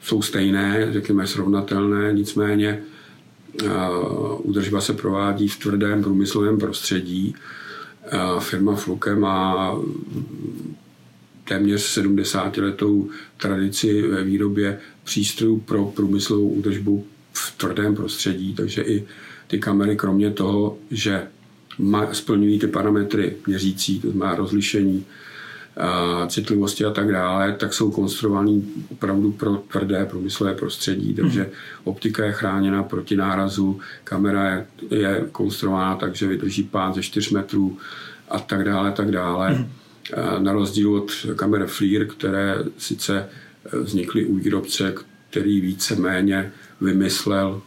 jsou 0.03 0.23
stejné, 0.23 0.89
řekněme 0.93 1.27
srovnatelné, 1.27 2.13
nicméně 2.13 2.83
a, 3.71 3.91
údržba 4.39 4.81
se 4.81 4.93
provádí 4.93 5.49
v 5.49 5.59
tvrdém 5.59 6.03
průmyslovém 6.03 6.59
prostředí. 6.59 7.35
Firma 8.39 8.75
Fluke 8.75 9.15
má 9.15 9.75
téměř 11.49 11.83
70 11.83 12.57
letou 12.57 13.11
tradici 13.37 14.03
ve 14.03 14.25
výrobě 14.25 14.79
přístrojů 15.05 15.59
pro 15.59 15.85
průmyslovou 15.85 16.49
údržbu 16.49 17.07
v 17.33 17.57
tvrdém 17.57 17.95
prostředí, 17.95 18.55
takže 18.55 18.83
i 18.83 19.05
ty 19.47 19.59
kamery, 19.59 19.97
kromě 19.97 20.31
toho, 20.31 20.79
že 20.91 21.27
splňují 22.13 22.59
ty 22.59 22.67
parametry 22.67 23.37
měřící, 23.47 24.01
to 24.01 24.11
znamená 24.11 24.35
rozlišení, 24.35 25.05
citlivosti 26.27 26.85
a 26.85 26.91
tak 26.91 27.13
dále, 27.13 27.53
tak 27.53 27.75
jsou 27.75 27.91
konstruovaný 27.91 28.73
opravdu 28.93 29.33
pro 29.33 29.57
tvrdé 29.57 30.07
průmyslové 30.07 30.55
prostředí, 30.55 31.15
takže 31.15 31.41
mhm. 31.41 31.51
optika 31.85 32.25
je 32.25 32.33
chráněna 32.33 32.83
proti 32.83 33.17
nárazu, 33.17 33.81
kamera 34.05 34.51
je, 34.51 34.67
je 34.91 35.25
konstruována 35.33 35.97
tak, 35.97 36.15
že 36.15 36.27
vydrží 36.27 36.63
pád 36.63 36.95
ze 36.95 37.03
4 37.03 37.35
metrů 37.35 37.79
a 38.29 38.39
tak 38.39 38.65
dále, 38.65 38.93
tak 38.93 39.11
dále. 39.11 39.51
Mhm. 39.51 39.69
Na 40.39 40.53
rozdíl 40.53 40.95
od 40.95 41.11
kamer 41.37 41.67
FLIR, 41.67 42.07
které 42.07 42.59
sice 42.79 43.29
vznikly 43.73 44.25
u 44.25 44.37
výrobce, 44.37 44.95
který 45.31 45.61
více-méně 45.61 46.53
vymyslel 46.81 47.63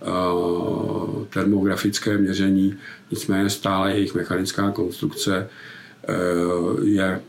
uh, 0.00 1.24
termografické 1.24 2.18
měření, 2.18 2.76
nicméně 3.10 3.50
stále 3.50 3.92
jejich 3.92 4.14
mechanická 4.14 4.70
konstrukce 4.70 5.48
uh, 6.08 6.88
je 6.88 7.20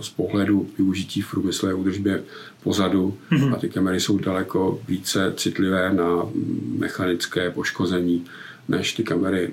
z 0.00 0.08
pohledu 0.08 0.70
využití 0.78 1.20
v 1.20 1.30
průmyslové 1.30 1.74
údržbě 1.74 2.22
pozadu 2.62 3.18
mm-hmm. 3.30 3.54
a 3.54 3.56
ty 3.56 3.68
kamery 3.68 4.00
jsou 4.00 4.18
daleko 4.18 4.80
více 4.88 5.32
citlivé 5.36 5.92
na 5.92 6.08
mechanické 6.78 7.50
poškození 7.50 8.24
než 8.68 8.92
ty 8.92 9.02
kamery, 9.02 9.52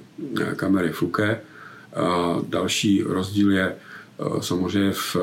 kamery 0.55 0.89
Fluke. 0.89 1.41
Další 2.48 3.03
rozdíl 3.03 3.51
je 3.51 3.75
samozřejmě 4.41 4.91
v 4.91 5.17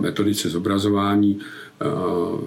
metodice 0.00 0.48
zobrazování. 0.48 1.40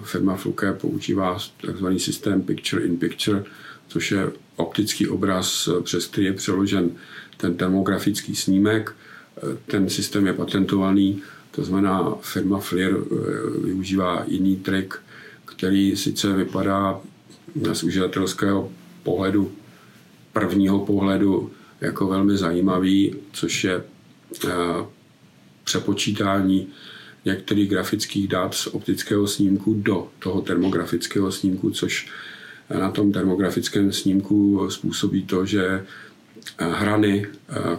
Firma 0.02 0.36
Fluke 0.36 0.72
používá 0.72 1.38
tzv. 1.72 1.86
systém 1.96 2.42
Picture 2.42 2.84
in 2.84 2.96
Picture, 2.96 3.44
což 3.88 4.10
je 4.10 4.32
optický 4.56 5.08
obraz, 5.08 5.68
přes 5.82 6.06
který 6.06 6.26
je 6.26 6.32
přeložen 6.32 6.90
ten 7.36 7.54
termografický 7.56 8.36
snímek. 8.36 8.94
Ten 9.66 9.88
systém 9.90 10.26
je 10.26 10.32
patentovaný, 10.32 11.22
to 11.50 11.64
znamená 11.64 12.14
firma 12.20 12.58
FLIR 12.58 12.96
eh, 12.96 13.60
využívá 13.64 14.24
jiný 14.26 14.56
trik, 14.56 14.94
který 15.44 15.96
sice 15.96 16.32
vypadá 16.32 17.00
z 17.72 17.82
uživatelského 17.82 18.72
pohledu, 19.02 19.52
prvního 20.32 20.86
pohledu 20.86 21.50
jako 21.80 22.06
velmi 22.06 22.36
zajímavý, 22.36 23.14
což 23.32 23.64
je 23.64 23.84
eh, 24.44 24.50
přepočítání 25.64 26.68
některých 27.24 27.70
grafických 27.70 28.28
dat 28.28 28.54
z 28.54 28.66
optického 28.66 29.26
snímku 29.26 29.74
do 29.74 30.08
toho 30.18 30.40
termografického 30.40 31.32
snímku, 31.32 31.70
což 31.70 32.08
na 32.78 32.90
tom 32.90 33.12
termografickém 33.12 33.92
snímku 33.92 34.70
způsobí 34.70 35.22
to, 35.22 35.46
že 35.46 35.86
hrany, 36.58 37.26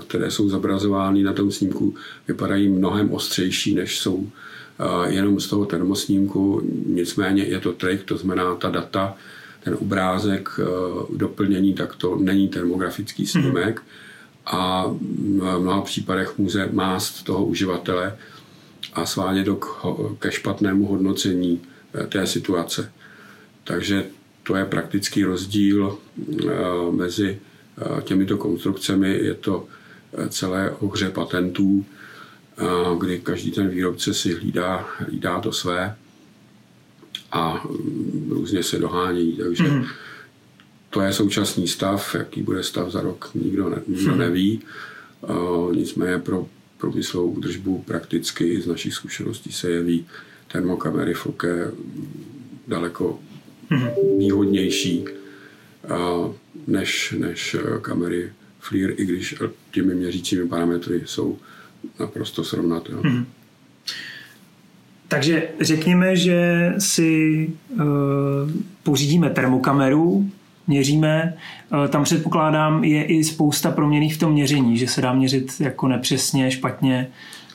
které 0.08 0.32
jsou 0.32 0.50
zobrazovány 0.50 1.24
na 1.24 1.34
tom 1.34 1.52
snímku, 1.52 1.96
vypadají 2.28 2.68
mnohem 2.68 3.12
ostřejší, 3.12 3.76
než 3.76 4.00
jsou 4.00 4.30
jenom 5.08 5.40
z 5.40 5.48
toho 5.48 5.66
termosnímku. 5.66 6.62
Nicméně 6.86 7.44
je 7.44 7.60
to 7.60 7.74
trik, 7.74 8.04
to 8.04 8.18
znamená 8.18 8.56
ta 8.56 8.70
data, 8.70 9.16
ten 9.64 9.78
obrázek 9.82 10.50
doplnění, 11.16 11.74
tak 11.74 11.96
to 11.96 12.16
není 12.16 12.48
termografický 12.48 13.24
mhm. 13.24 13.30
snímek 13.30 13.82
a 14.46 14.88
v 14.88 15.60
mnoha 15.60 15.82
případech 15.82 16.38
může 16.38 16.70
mást 16.72 17.24
toho 17.24 17.46
uživatele 17.46 18.18
a 18.94 19.06
svádět 19.06 19.48
ke 20.20 20.32
špatnému 20.32 20.86
hodnocení 20.86 21.62
eh, 21.94 22.08
té 22.08 22.28
situace. 22.28 22.92
Takže 23.64 24.06
to 24.44 24.56
je 24.56 24.66
praktický 24.66 25.24
rozdíl 25.24 25.98
eh, 25.98 26.46
mezi 26.92 27.40
eh, 27.42 27.47
těmito 28.04 28.38
konstrukcemi. 28.38 29.20
Je 29.22 29.34
to 29.34 29.66
celé 30.30 30.72
o 30.72 30.88
hře 30.88 31.10
patentů, 31.10 31.86
kdy 33.00 33.20
každý 33.20 33.52
ten 33.52 33.70
výrobce 33.70 34.14
si 34.14 34.34
hlídá, 34.34 34.86
hlídá 34.98 35.40
to 35.40 35.52
své 35.52 35.96
a 37.32 37.64
mm, 37.70 38.28
různě 38.30 38.64
se 38.64 38.80
dohánějí. 38.80 39.38
Takže 39.38 39.64
mm-hmm. 39.64 39.88
to 40.90 41.02
je 41.02 41.14
současný 41.14 41.68
stav, 41.68 42.16
jaký 42.16 42.42
bude 42.42 42.64
stav 42.64 42.92
za 42.92 43.02
rok, 43.02 43.30
nikdo, 43.36 43.70
ne, 43.70 43.82
nikdo 43.88 44.12
mm-hmm. 44.12 44.18
neví. 44.18 44.62
Nicméně 45.76 46.18
pro 46.18 46.48
průmyslovou 46.78 47.32
údržbu 47.32 47.84
prakticky 47.88 48.62
z 48.62 48.68
našich 48.68 48.94
zkušeností 48.94 49.52
se 49.52 49.70
jeví 49.70 50.06
termokamery 50.52 51.14
Foke 51.14 51.72
daleko 52.68 53.20
mm-hmm. 53.72 54.18
výhodnější 54.18 55.06
než, 56.68 57.16
než 57.18 57.56
kamery 57.82 58.32
FLIR, 58.60 58.94
i 58.98 59.06
když 59.06 59.36
těmi 59.72 59.96
měřícími 59.96 60.48
parametry 60.48 61.02
jsou 61.06 61.38
naprosto 62.00 62.44
srovnatelné. 62.44 63.02
Mm-hmm. 63.02 63.26
Takže 65.08 65.48
řekněme, 65.62 66.16
že 66.16 66.74
si 66.78 67.50
uh, 67.70 67.80
pořídíme 68.84 69.30
termokameru, 69.30 70.32
měříme. 70.68 71.38
Eh, 71.86 71.88
tam 71.88 72.04
předpokládám, 72.04 72.84
je 72.84 73.04
i 73.06 73.24
spousta 73.24 73.72
proměných 73.72 74.16
v 74.16 74.20
tom 74.20 74.32
měření, 74.32 74.78
že 74.78 74.88
se 74.88 75.02
dá 75.02 75.14
měřit 75.14 75.54
jako 75.60 75.88
nepřesně, 75.88 76.52
špatně 76.52 77.08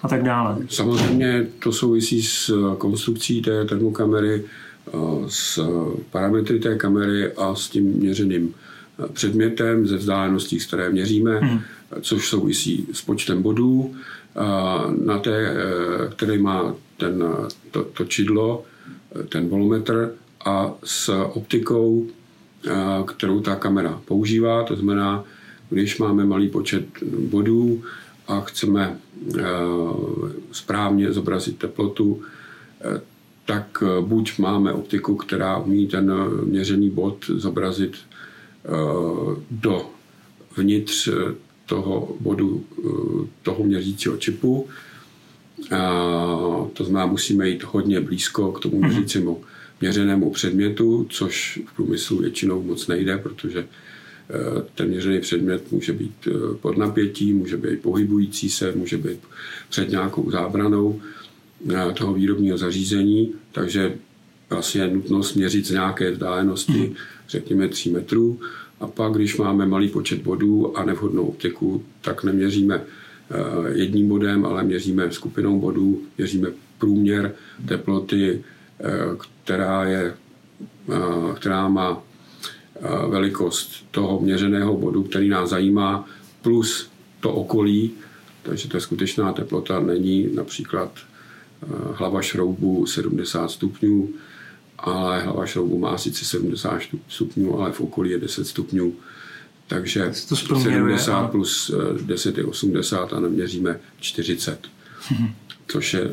a 0.02 0.09
tak 0.09 0.23
dále. 0.23 0.57
Samozřejmě 0.69 1.47
to 1.62 1.73
souvisí 1.73 2.23
s 2.23 2.49
eh, 2.49 2.76
konstrukcí 2.76 3.42
té 3.42 3.64
termokamery, 3.64 4.42
eh, 4.88 4.90
s 5.28 5.61
parametry 6.11 6.59
té 6.59 6.76
kamery 6.76 7.33
a 7.33 7.54
s 7.54 7.69
tím 7.69 7.85
měřeným 7.85 8.54
předmětem 9.12 9.87
ze 9.87 9.97
vzdáleností, 9.97 10.61
z 10.61 10.66
které 10.66 10.90
měříme, 10.90 11.38
hmm. 11.38 11.61
což 12.00 12.28
souvisí 12.28 12.87
s 12.92 13.02
počtem 13.02 13.42
bodů, 13.42 13.94
na 15.04 15.18
té, 15.18 15.54
který 16.16 16.38
má 16.38 16.75
ten, 16.97 17.25
to, 17.71 17.85
to 17.85 18.04
čidlo, 18.04 18.64
ten 19.28 19.49
volumetr 19.49 20.12
a 20.44 20.73
s 20.85 21.09
optikou 21.32 22.06
kterou 23.06 23.40
ta 23.40 23.56
kamera 23.56 24.00
používá. 24.04 24.62
To 24.62 24.76
znamená, 24.76 25.25
když 25.71 25.99
máme 25.99 26.25
malý 26.25 26.49
počet 26.49 26.85
bodů 27.30 27.82
a 28.28 28.40
chceme 28.40 28.97
správně 30.52 31.12
zobrazit 31.12 31.59
teplotu, 31.59 32.23
tak 33.44 33.82
buď 34.00 34.38
máme 34.38 34.73
optiku, 34.73 35.16
která 35.16 35.59
umí 35.59 35.87
ten 35.87 36.12
měřený 36.44 36.90
bod 36.90 37.25
zobrazit 37.28 37.97
do 39.50 39.90
vnitř 40.57 41.09
toho 41.66 42.16
bodu 42.21 42.64
toho 43.42 43.64
měřícího 43.64 44.16
čipu. 44.16 44.69
To 46.73 46.85
znamená, 46.85 47.07
musíme 47.07 47.49
jít 47.49 47.64
hodně 47.64 48.00
blízko 48.00 48.52
k 48.52 48.61
tomu 48.61 48.81
mhm. 48.81 48.88
měřícímu 48.88 49.40
měřenému 49.83 50.31
předmětu, 50.31 51.07
což 51.11 51.61
v 51.66 51.76
průmyslu 51.76 52.19
většinou 52.19 52.62
moc 52.62 52.87
nejde, 52.87 53.19
protože 53.19 53.59
eh, 53.61 54.62
ten 54.75 54.88
měřený 54.88 55.21
předmět 55.21 55.73
může 55.73 55.92
být 55.92 56.14
eh, 56.26 56.57
pod 56.61 56.78
napětí, 56.78 57.33
může 57.33 57.57
být 57.57 57.83
pohybující 57.83 58.50
se, 58.50 58.73
může 58.73 58.97
být 58.97 59.21
před 59.69 59.90
nějakou 59.90 60.31
zábranou 60.31 61.00
eh, 61.71 61.92
toho 61.92 62.14
výrobního 62.14 62.59
zařízení, 62.59 63.33
takže 63.52 63.95
vlastně 64.50 64.81
je 64.81 64.90
nutnost 64.90 65.35
měřit 65.35 65.66
z 65.66 65.71
nějaké 65.71 66.11
vzdálenosti, 66.11 66.73
hmm. 66.73 66.95
Řekněme 67.32 67.68
3 67.68 67.90
metrů. 67.90 68.40
A 68.80 68.86
pak, 68.86 69.12
když 69.12 69.36
máme 69.36 69.66
malý 69.66 69.88
počet 69.88 70.22
bodů 70.22 70.78
a 70.78 70.84
nevhodnou 70.84 71.26
optiku, 71.26 71.84
tak 72.00 72.24
neměříme 72.24 72.82
jedním 73.72 74.08
bodem, 74.08 74.46
ale 74.46 74.62
měříme 74.62 75.12
skupinou 75.12 75.60
bodů, 75.60 76.02
měříme 76.18 76.48
průměr 76.78 77.34
teploty, 77.68 78.44
která, 79.44 79.84
je, 79.84 80.14
která 81.36 81.68
má 81.68 82.02
velikost 83.08 83.86
toho 83.90 84.20
měřeného 84.20 84.76
bodu, 84.76 85.02
který 85.02 85.28
nás 85.28 85.50
zajímá, 85.50 86.08
plus 86.42 86.90
to 87.20 87.32
okolí, 87.32 87.90
takže 88.42 88.68
ta 88.68 88.80
skutečná 88.80 89.32
teplota 89.32 89.80
není 89.80 90.28
například 90.34 90.92
hlava 91.94 92.22
šroubu 92.22 92.86
70 92.86 93.50
stupňů, 93.50 94.08
ale 94.82 95.22
hlava 95.22 95.46
šroubu 95.46 95.78
má 95.78 95.98
sice 95.98 96.24
70 96.24 96.80
stupňů, 97.08 97.60
ale 97.60 97.72
v 97.72 97.80
okolí 97.80 98.10
je 98.10 98.18
10 98.18 98.46
stupňů. 98.46 98.94
Takže 99.66 100.12
to 100.28 100.36
70 100.36 101.26
plus 101.30 101.70
10 102.02 102.38
je 102.38 102.44
80 102.44 103.12
a 103.12 103.20
neměříme 103.20 103.80
40. 104.00 104.66
Hmm. 105.08 105.28
Což 105.68 105.94
je 105.94 106.10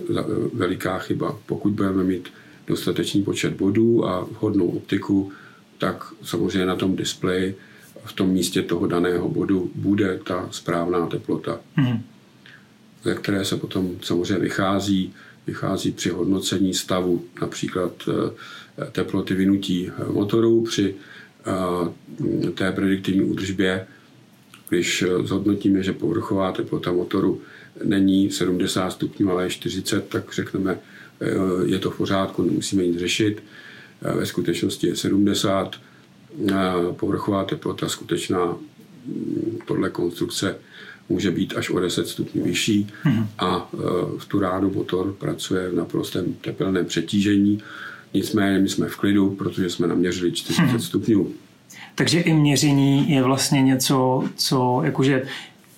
veliká 0.53 0.99
chyba. 0.99 1.37
Pokud 1.45 1.73
budeme 1.73 2.03
mít 2.03 2.29
dostatečný 2.67 3.23
počet 3.23 3.53
bodů 3.53 4.07
a 4.07 4.23
vhodnou 4.23 4.67
optiku, 4.67 5.31
tak 5.77 6.13
samozřejmě 6.23 6.65
na 6.65 6.75
tom 6.75 6.95
displeji 6.95 7.55
v 8.05 8.13
tom 8.13 8.29
místě 8.29 8.61
toho 8.61 8.87
daného 8.87 9.29
bodu 9.29 9.71
bude 9.75 10.19
ta 10.23 10.47
správná 10.51 11.07
teplota, 11.07 11.59
hmm. 11.75 12.03
ze 13.03 13.15
které 13.15 13.45
se 13.45 13.57
potom 13.57 13.95
samozřejmě 14.01 14.39
vychází, 14.39 15.13
vychází 15.49 15.91
při 15.91 16.09
hodnocení 16.09 16.73
stavu 16.73 17.25
například 17.41 17.91
eh, 18.07 18.91
teploty 18.91 19.33
vynutí 19.33 19.91
motoru 20.11 20.61
při 20.61 20.95
eh, 20.95 22.51
té 22.51 22.71
prediktivní 22.71 23.21
údržbě, 23.21 23.87
když 24.69 25.03
zhodnotíme, 25.23 25.83
že 25.83 25.93
povrchová 25.93 26.51
teplota 26.51 26.91
motoru 26.91 27.41
není 27.83 28.31
70 28.31 28.89
stupňů, 28.89 29.31
ale 29.31 29.43
je 29.43 29.49
40, 29.49 30.07
tak 30.09 30.33
řekneme, 30.33 30.79
eh, 31.21 31.25
je 31.65 31.79
to 31.79 31.91
v 31.91 31.97
pořádku, 31.97 32.43
nemusíme 32.43 32.85
nic 32.87 32.99
řešit 32.99 33.43
ve 34.01 34.25
skutečnosti 34.25 34.87
je 34.87 34.95
70. 34.95 35.75
Povrchová 36.91 37.43
teplota 37.43 37.89
skutečná 37.89 38.45
mm, 38.45 39.59
podle 39.67 39.89
konstrukce 39.89 40.55
může 41.09 41.31
být 41.31 41.53
až 41.57 41.69
o 41.69 41.79
10 41.79 42.07
stupňů 42.07 42.43
vyšší 42.43 42.87
mm-hmm. 43.05 43.25
a 43.39 43.69
e, 43.73 43.77
v 44.17 44.25
tu 44.25 44.39
ránu 44.39 44.71
motor 44.73 45.13
pracuje 45.13 45.69
v 45.69 45.75
naprostém 45.75 46.33
tepelném 46.41 46.85
přetížení. 46.85 47.59
Nicméně 48.13 48.59
my 48.59 48.69
jsme 48.69 48.87
v 48.87 48.95
klidu, 48.95 49.29
protože 49.29 49.69
jsme 49.69 49.87
naměřili 49.87 50.31
40 50.31 50.61
mm-hmm. 50.61 50.77
stupňů. 50.77 51.31
Takže 51.95 52.19
i 52.19 52.33
měření 52.33 53.11
je 53.11 53.23
vlastně 53.23 53.61
něco, 53.61 54.23
co 54.35 54.81
jakože 54.83 55.25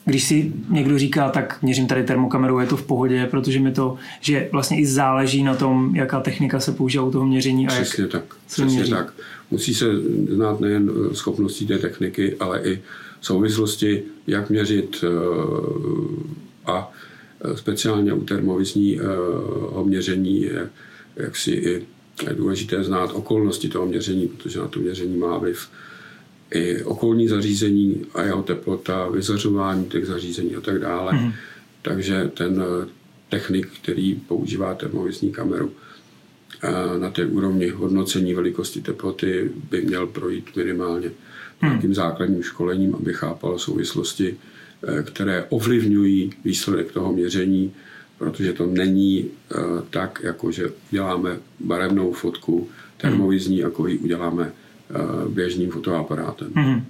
když 0.06 0.24
si 0.24 0.54
někdo 0.70 0.98
říká, 0.98 1.30
tak 1.30 1.62
měřím 1.62 1.88
tady 1.88 2.04
termokamerou, 2.04 2.60
je 2.60 2.68
to 2.68 2.78
v 2.78 2.86
pohodě, 2.86 3.28
protože 3.32 3.60
mi 3.60 3.72
to, 3.72 3.98
že 4.22 4.50
vlastně 4.52 4.80
i 4.80 4.86
záleží 4.86 5.44
na 5.44 5.56
tom, 5.56 5.96
jaká 5.96 6.20
technika 6.20 6.60
se 6.60 6.72
používá 6.72 7.04
u 7.04 7.12
toho 7.12 7.26
měření. 7.26 7.68
A 7.68 7.72
přesně 7.72 8.02
jak 8.02 8.12
tak, 8.12 8.24
přesně 8.48 8.66
měří. 8.66 8.92
tak. 8.92 9.14
Musí 9.52 9.74
se 9.74 9.86
znát 10.30 10.60
nejen 10.60 10.92
eh, 11.12 11.16
schopnosti 11.16 11.66
té 11.66 11.78
techniky, 11.78 12.36
ale 12.40 12.62
i 12.64 12.82
souvislosti, 13.22 14.04
jak 14.28 14.50
měřit 14.50 15.04
eh, 15.04 15.08
a 16.66 16.92
eh, 17.42 17.58
speciálně 17.58 18.14
u 18.14 18.22
termovizního 18.22 19.84
měření 19.86 20.42
je 20.42 20.70
jaksi 21.16 21.52
i 21.52 21.86
je 22.28 22.34
důležité 22.34 22.84
znát 22.84 23.12
okolnosti 23.14 23.70
toho 23.70 23.86
měření, 23.86 24.28
protože 24.28 24.60
na 24.60 24.68
to 24.68 24.80
měření 24.80 25.18
má 25.18 25.38
vliv 25.38 25.70
i 26.54 26.84
okolní 26.84 27.28
zařízení 27.28 28.06
a 28.14 28.24
jeho 28.24 28.44
teplota, 28.44 29.10
vyzařování 29.10 29.86
těch 29.86 30.06
zařízení 30.06 30.56
a 30.56 30.62
tak 30.62 30.80
dále. 30.80 31.14
Mm. 31.14 31.34
Takže 31.82 32.32
ten 32.34 32.64
eh, 32.64 32.88
technik, 33.30 33.68
který 33.82 34.16
používá 34.16 34.74
termovizní 34.74 35.32
kameru 35.32 35.72
eh, 36.64 37.00
na 37.00 37.10
té 37.10 37.26
úrovni 37.26 37.68
hodnocení 37.70 38.34
velikosti 38.34 38.82
teploty, 38.82 39.52
by 39.70 39.82
měl 39.82 40.08
projít 40.08 40.56
minimálně. 40.56 41.12
Nějakým 41.62 41.94
základním 41.94 42.44
školením, 42.44 42.96
aby 42.96 43.14
chápal 43.14 43.60
souvislosti, 43.60 44.38
eh, 44.88 45.04
které 45.04 45.46
ovlivňují 45.50 46.34
výsledek 46.46 46.92
toho 46.92 47.14
měření, 47.14 47.72
protože 48.18 48.54
to 48.54 48.66
není 48.66 49.26
tak, 49.90 50.20
jako 50.24 50.52
že 50.52 50.70
děláme 50.92 51.38
barevnou 51.60 52.14
fotku 52.14 52.68
termovizní, 52.98 53.58
jako 53.58 53.88
ji 53.88 53.98
uděláme 53.98 54.52
Eh, 54.94 55.30
běžným 55.30 55.72
fotoaparátem. 55.72 56.48
Mm-hmm. 56.48 56.82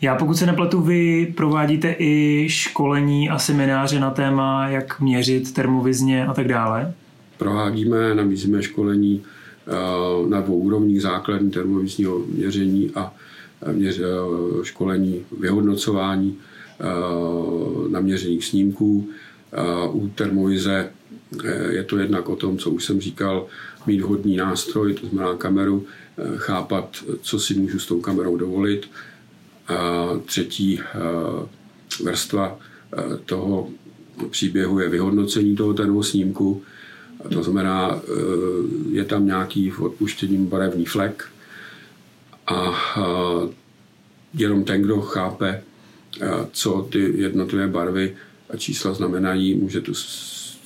Já 0.00 0.16
pokud 0.16 0.34
se 0.34 0.46
nepletu, 0.46 0.80
vy 0.80 1.32
provádíte 1.36 1.96
i 1.98 2.44
školení 2.48 3.30
a 3.30 3.38
semináře 3.38 4.00
na 4.00 4.10
téma, 4.10 4.68
jak 4.68 5.00
měřit 5.00 5.54
termovizně 5.54 6.26
a 6.26 6.34
tak 6.34 6.48
dále? 6.48 6.94
Provádíme, 7.38 8.14
nabízíme 8.14 8.62
školení 8.62 9.22
eh, 9.66 9.72
na 10.28 10.40
dvou 10.40 10.58
úrovních 10.58 11.02
základní 11.02 11.50
termovizního 11.50 12.18
měření 12.18 12.90
a 12.94 13.14
eh, 13.16 13.21
měř, 13.72 14.00
školení 14.62 15.24
vyhodnocování 15.38 16.38
naměřených 17.88 18.44
snímků. 18.44 19.08
U 19.92 20.08
termovize 20.14 20.90
je 21.70 21.84
to 21.84 21.98
jednak 21.98 22.28
o 22.28 22.36
tom, 22.36 22.58
co 22.58 22.70
už 22.70 22.84
jsem 22.84 23.00
říkal, 23.00 23.46
mít 23.86 24.00
vhodný 24.00 24.36
nástroj, 24.36 24.94
to 24.94 25.06
znamená 25.06 25.36
kameru, 25.36 25.86
Eh, 26.18 26.36
chápat, 26.36 27.04
co 27.22 27.38
si 27.38 27.54
můžu 27.54 27.78
s 27.78 27.86
tou 27.86 28.00
kamerou 28.00 28.36
dovolit. 28.36 28.90
A 29.68 30.08
třetí 30.24 30.80
eh, 30.80 32.04
vrstva 32.04 32.58
eh, 32.58 33.16
toho 33.26 33.68
příběhu 34.30 34.78
je 34.78 34.88
vyhodnocení 34.88 35.56
toho 35.56 35.74
termo 35.74 36.02
snímku. 36.02 36.62
To 37.32 37.42
znamená, 37.42 38.00
je 38.90 39.04
tam 39.04 39.26
nějaký 39.26 39.72
odpuštěním 39.72 40.46
barevný 40.46 40.84
flek 40.84 41.24
a 42.46 42.72
jenom 44.34 44.64
ten, 44.64 44.82
kdo 44.82 45.00
chápe, 45.00 45.62
co 46.52 46.88
ty 46.92 47.12
jednotlivé 47.16 47.68
barvy 47.68 48.16
a 48.50 48.56
čísla 48.56 48.94
znamenají, 48.94 49.54
může 49.54 49.80
tu 49.80 49.94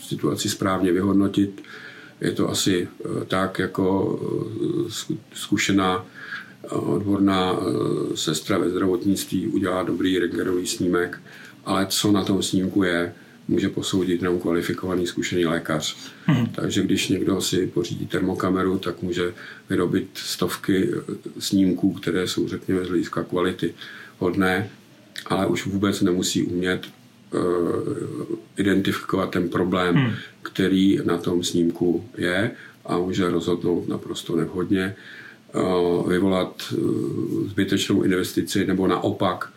situaci 0.08 0.48
správně 0.48 0.92
vyhodnotit. 0.92 1.62
Je 2.20 2.32
to 2.32 2.50
asi 2.50 2.88
eh, 2.88 3.24
tak, 3.24 3.58
jako 3.58 4.18
eh, 4.88 5.16
zkušená 5.34 6.06
eh, 6.64 6.68
odborná 6.68 7.56
sestra 8.14 8.58
ve 8.58 8.70
zdravotnictví 8.70 9.46
udělá 9.46 9.82
dobrý 9.82 10.18
rengenový 10.18 10.66
snímek, 10.66 11.20
ale 11.64 11.86
co 11.86 12.12
na 12.12 12.24
tom 12.24 12.42
snímku 12.42 12.82
je, 12.82 13.14
může 13.48 13.68
posoudit 13.68 14.22
jenom 14.22 14.40
kvalifikovaný 14.40 15.06
zkušený 15.06 15.46
lékař. 15.46 15.96
Hmm. 16.26 16.46
Takže 16.46 16.82
když 16.82 17.08
někdo 17.08 17.40
si 17.40 17.66
pořídí 17.66 18.06
termokameru, 18.06 18.78
tak 18.78 19.02
může 19.02 19.34
vyrobit 19.70 20.08
stovky 20.14 20.90
snímků, 21.38 21.92
které 21.92 22.28
jsou, 22.28 22.48
řekněme, 22.48 22.84
z 22.84 22.88
hlediska 22.88 23.22
kvality 23.22 23.74
hodné, 24.18 24.70
ale 25.26 25.46
už 25.46 25.66
vůbec 25.66 26.00
nemusí 26.00 26.42
umět 26.42 26.86
uh, 26.86 27.40
identifikovat 28.56 29.30
ten 29.30 29.48
problém, 29.48 29.94
hmm 29.94 30.12
který 30.56 31.00
na 31.04 31.18
tom 31.18 31.44
snímku 31.44 32.04
je 32.16 32.50
a 32.84 32.98
může 32.98 33.30
rozhodnout 33.30 33.88
naprosto 33.88 34.36
nevhodně, 34.36 34.94
eh, 35.54 36.08
vyvolat 36.08 36.62
eh, 36.72 36.76
zbytečnou 37.48 38.02
investici 38.02 38.66
nebo 38.66 38.86
naopak 38.86 39.52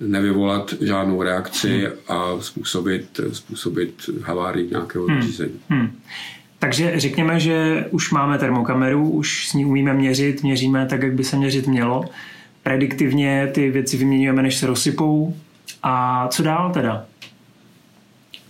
nevyvolat 0.00 0.74
žádnou 0.80 1.22
reakci 1.22 1.80
hmm. 1.80 1.92
a 2.08 2.40
způsobit, 2.40 3.20
způsobit 3.32 4.10
havárii 4.22 4.70
nějakého 4.70 5.06
hmm. 5.06 5.20
zařízení. 5.20 5.60
Hmm. 5.68 5.92
Takže 6.58 6.92
řekněme, 6.96 7.40
že 7.40 7.86
už 7.90 8.10
máme 8.10 8.38
termokameru, 8.38 9.10
už 9.10 9.48
s 9.48 9.52
ní 9.52 9.64
umíme 9.64 9.94
měřit, 9.94 10.42
měříme 10.42 10.86
tak, 10.86 11.02
jak 11.02 11.12
by 11.14 11.24
se 11.24 11.36
měřit 11.36 11.66
mělo. 11.66 12.04
Prediktivně 12.62 13.50
ty 13.54 13.70
věci 13.70 13.96
vyměňujeme, 13.96 14.42
než 14.42 14.56
se 14.56 14.66
rozsypou. 14.66 15.36
A 15.82 16.28
co 16.28 16.42
dál 16.42 16.72
teda 16.72 17.06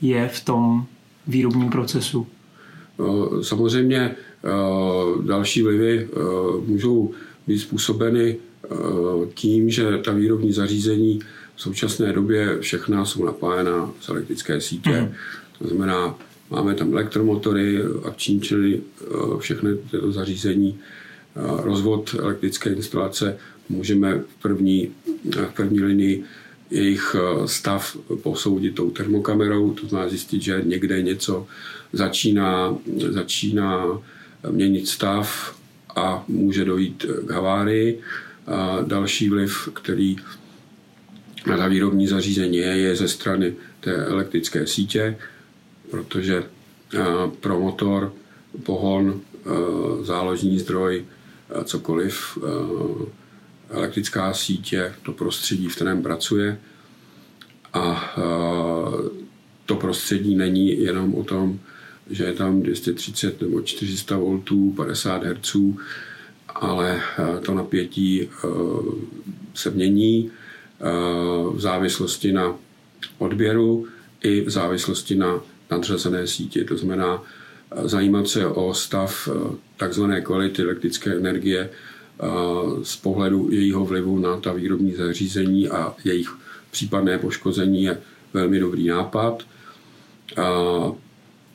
je 0.00 0.28
v 0.28 0.44
tom 0.44 0.86
výrobním 1.26 1.70
procesu? 1.70 2.26
Samozřejmě 3.42 4.10
další 5.26 5.62
vlivy 5.62 6.08
můžou 6.66 7.10
být 7.46 7.58
způsobeny 7.58 8.36
tím, 9.34 9.70
že 9.70 9.98
ta 9.98 10.12
výrobní 10.12 10.52
zařízení 10.52 11.20
v 11.56 11.62
současné 11.62 12.12
době 12.12 12.58
všechna 12.60 13.04
jsou 13.04 13.24
napájena 13.24 13.90
z 14.00 14.08
elektrické 14.08 14.60
sítě. 14.60 15.00
Mm. 15.00 15.12
To 15.58 15.68
znamená, 15.68 16.18
máme 16.50 16.74
tam 16.74 16.92
elektromotory, 16.92 17.78
akční 18.04 18.40
čili 18.40 18.80
všechny 19.38 19.76
tyto 19.90 20.12
zařízení, 20.12 20.78
rozvod 21.36 22.14
elektrické 22.18 22.70
instalace 22.70 23.38
můžeme 23.68 24.18
v 24.18 24.42
první, 24.42 24.90
v 25.30 25.54
první 25.54 25.80
linii 25.80 26.24
jejich 26.70 27.16
eh, 27.18 27.48
stav 27.48 27.96
posoudit 28.22 28.74
tou 28.74 28.90
termokamerou, 28.90 29.74
to 29.74 29.86
znamená 29.86 30.10
zjistit, 30.10 30.42
že 30.42 30.62
někde 30.64 31.02
něco 31.02 31.46
začíná, 31.92 32.76
začíná 33.08 34.00
měnit 34.50 34.88
stav 34.88 35.56
a 35.96 36.24
může 36.28 36.64
dojít 36.64 37.06
k 37.26 37.30
havárii. 37.30 38.00
A 38.46 38.80
další 38.80 39.28
vliv, 39.28 39.68
který 39.72 40.16
na 41.46 41.56
ta 41.56 41.68
výrobní 41.68 42.06
zařízení 42.06 42.56
je, 42.56 42.76
je 42.76 42.96
ze 42.96 43.08
strany 43.08 43.54
té 43.80 43.94
elektrické 43.94 44.66
sítě, 44.66 45.16
protože 45.90 46.44
pro 47.40 47.60
motor, 47.60 48.12
pohon, 48.62 49.20
záložní 50.02 50.58
zdroj, 50.58 51.04
cokoliv, 51.64 52.38
elektrická 53.70 54.32
sítě, 54.32 54.94
to 55.02 55.12
prostředí, 55.12 55.68
v 55.68 55.74
kterém 55.74 56.02
pracuje. 56.02 56.58
A 57.72 58.14
to 59.66 59.76
prostředí 59.76 60.34
není 60.34 60.82
jenom 60.82 61.14
o 61.14 61.24
tom, 61.24 61.60
že 62.10 62.24
je 62.24 62.32
tam 62.32 62.62
230 62.62 63.42
nebo 63.42 63.60
400 63.60 64.16
V, 64.18 64.72
50 64.76 65.24
Hz, 65.24 65.56
ale 66.54 67.00
to 67.42 67.54
napětí 67.54 68.28
se 69.54 69.70
mění 69.70 70.30
v 71.54 71.60
závislosti 71.60 72.32
na 72.32 72.54
odběru 73.18 73.86
i 74.22 74.40
v 74.40 74.50
závislosti 74.50 75.14
na 75.14 75.40
nadřazené 75.70 76.26
síti. 76.26 76.64
To 76.64 76.76
znamená 76.76 77.22
zajímat 77.82 78.28
se 78.28 78.46
o 78.46 78.74
stav 78.74 79.28
takzvané 79.76 80.20
kvality 80.20 80.62
elektrické 80.62 81.16
energie 81.16 81.70
z 82.82 82.96
pohledu 82.96 83.48
jejího 83.50 83.84
vlivu 83.84 84.18
na 84.18 84.40
ta 84.40 84.52
výrobní 84.52 84.94
zařízení 84.94 85.68
a 85.68 85.94
jejich 86.04 86.34
případné 86.70 87.18
poškození 87.18 87.82
je 87.82 88.00
velmi 88.32 88.60
dobrý 88.60 88.86
nápad. 88.88 89.42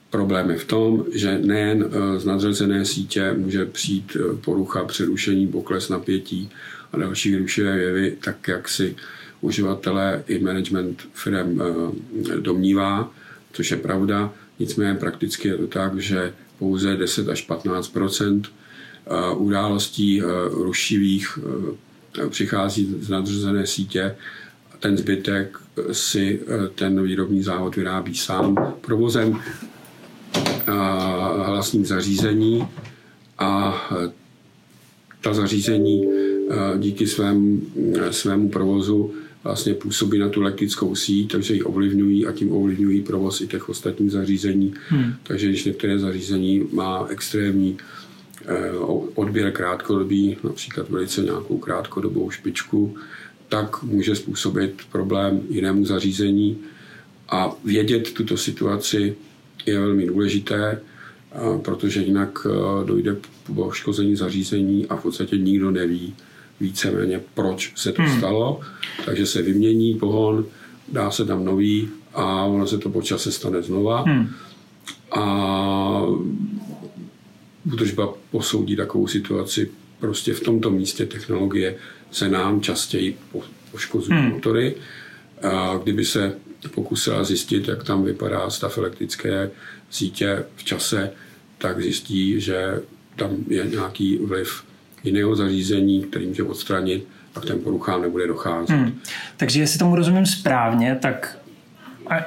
Problém 0.10 0.50
je 0.50 0.58
v 0.58 0.66
tom, 0.66 1.06
že 1.14 1.40
nejen 1.44 1.90
z 2.18 2.26
nadřazené 2.26 2.86
sítě 2.86 3.34
může 3.38 3.66
přijít 3.66 4.18
porucha, 4.46 4.84
přerušení, 4.86 5.48
pokles 5.48 5.90
napětí 5.90 6.50
a 6.92 6.98
další 6.98 7.38
rušivé 7.38 7.80
jevy, 7.80 8.18
tak 8.24 8.48
jak 8.48 8.70
si 8.70 8.96
uživatelé 9.42 10.24
i 10.28 10.40
management 10.40 11.08
firm 11.14 11.62
domnívá, 12.40 13.12
což 13.54 13.72
je 13.72 13.78
pravda. 13.78 14.34
Nicméně 14.60 14.94
prakticky 14.94 15.48
je 15.48 15.58
to 15.58 15.68
tak, 15.68 15.98
že 16.00 16.34
pouze 16.60 16.96
10 16.96 17.30
až 17.30 17.50
15% 17.50 18.42
událostí 19.38 20.22
rušivých 20.52 21.40
přichází 22.30 22.96
z 23.00 23.10
nadřazené 23.10 23.68
sítě. 23.68 24.16
Ten 24.80 24.98
zbytek 24.98 25.58
si 25.92 26.42
ten 26.76 27.04
výrobní 27.04 27.44
závod 27.44 27.76
vyrábí 27.76 28.16
sám 28.16 28.76
provozem 28.82 29.40
hlasných 31.46 31.88
zařízení 31.88 32.68
a 33.40 33.82
ta 35.22 35.34
zařízení 35.34 36.08
díky 36.78 37.08
svému, 37.08 37.62
svému 38.12 38.50
provozu 38.50 39.14
vlastně 39.44 39.74
působí 39.74 40.20
na 40.20 40.30
tu 40.30 40.42
elektrickou 40.42 40.96
síť, 40.96 41.32
takže 41.32 41.54
ji 41.54 41.64
ovlivňují 41.64 42.26
a 42.26 42.32
tím 42.32 42.52
ovlivňují 42.52 43.02
provoz 43.02 43.42
i 43.42 43.48
těch 43.48 43.70
ostatních 43.70 44.12
zařízení. 44.12 44.74
Hmm. 44.90 45.14
Takže 45.24 45.48
když 45.48 45.66
některé 45.66 46.00
zařízení 46.00 46.68
má 46.72 47.08
extrémní 47.10 47.78
odběr 49.16 49.52
krátkodobý, 49.52 50.38
například 50.44 50.90
velice 50.90 51.22
nějakou 51.22 51.58
krátkodobou 51.58 52.30
špičku, 52.30 52.96
tak 53.50 53.84
může 53.84 54.16
způsobit 54.16 54.82
problém 54.92 55.42
jinému 55.50 55.86
zařízení. 55.86 56.58
A 57.30 57.56
vědět 57.66 58.14
tuto 58.14 58.38
situaci 58.38 59.16
je 59.70 59.80
velmi 59.80 60.06
důležité, 60.06 60.82
protože 61.62 62.02
jinak 62.02 62.48
eh, 62.50 62.86
dojde 62.86 63.16
k 63.16 63.54
poškození 63.56 64.16
zařízení 64.16 64.88
a 64.88 64.96
v 64.96 65.02
podstatě 65.02 65.38
nikdo 65.38 65.72
neví, 65.72 66.16
víceméně, 66.60 67.22
proč 67.34 67.74
se 67.76 67.92
to 67.92 68.02
hmm. 68.02 68.18
stalo. 68.18 68.60
Takže 69.06 69.26
se 69.26 69.42
vymění 69.42 69.94
pohon, 69.96 70.46
dá 70.92 71.12
se 71.12 71.26
tam 71.26 71.46
nový 71.46 71.90
a 72.14 72.44
ono 72.46 72.68
se 72.68 72.78
to 72.78 72.90
po 72.90 73.02
čase 73.02 73.32
stane 73.32 73.62
znova. 73.62 74.02
Hmm. 74.02 74.30
A 75.12 76.04
údržba 77.74 78.14
posoudí 78.32 78.76
takovou 78.76 79.08
situaci. 79.08 79.72
Prostě 80.00 80.34
v 80.34 80.40
tomto 80.40 80.70
místě 80.70 81.06
technologie 81.06 81.76
se 82.12 82.30
nám 82.30 82.62
častěji 82.62 83.18
poškozují 83.72 84.20
hmm. 84.20 84.32
motory. 84.32 84.76
A 85.44 85.80
kdyby 85.84 86.06
se 86.06 86.36
pokusila 86.68 87.24
zjistit, 87.24 87.68
jak 87.68 87.84
tam 87.84 88.04
vypadá 88.04 88.50
stav 88.50 88.78
elektrické 88.78 89.52
sítě 89.90 90.44
v 90.56 90.64
čase, 90.64 91.12
tak 91.58 91.82
zjistí, 91.82 92.42
že 92.42 92.82
tam 93.16 93.32
je 93.48 93.66
nějaký 93.66 94.18
vliv 94.18 94.64
jiného 95.04 95.36
zařízení, 95.36 96.04
který 96.04 96.28
může 96.28 96.44
odstranit 96.44 97.08
a 97.36 97.40
k 97.40 97.46
těm 97.46 97.60
poruchám 97.60 98.02
nebude 98.02 98.28
docházet. 98.28 98.76
Hmm. 98.76 99.00
Takže 99.38 99.60
jestli 99.60 99.80
tomu 99.80 99.96
rozumím 99.96 100.26
správně, 100.26 100.98
tak 101.02 101.38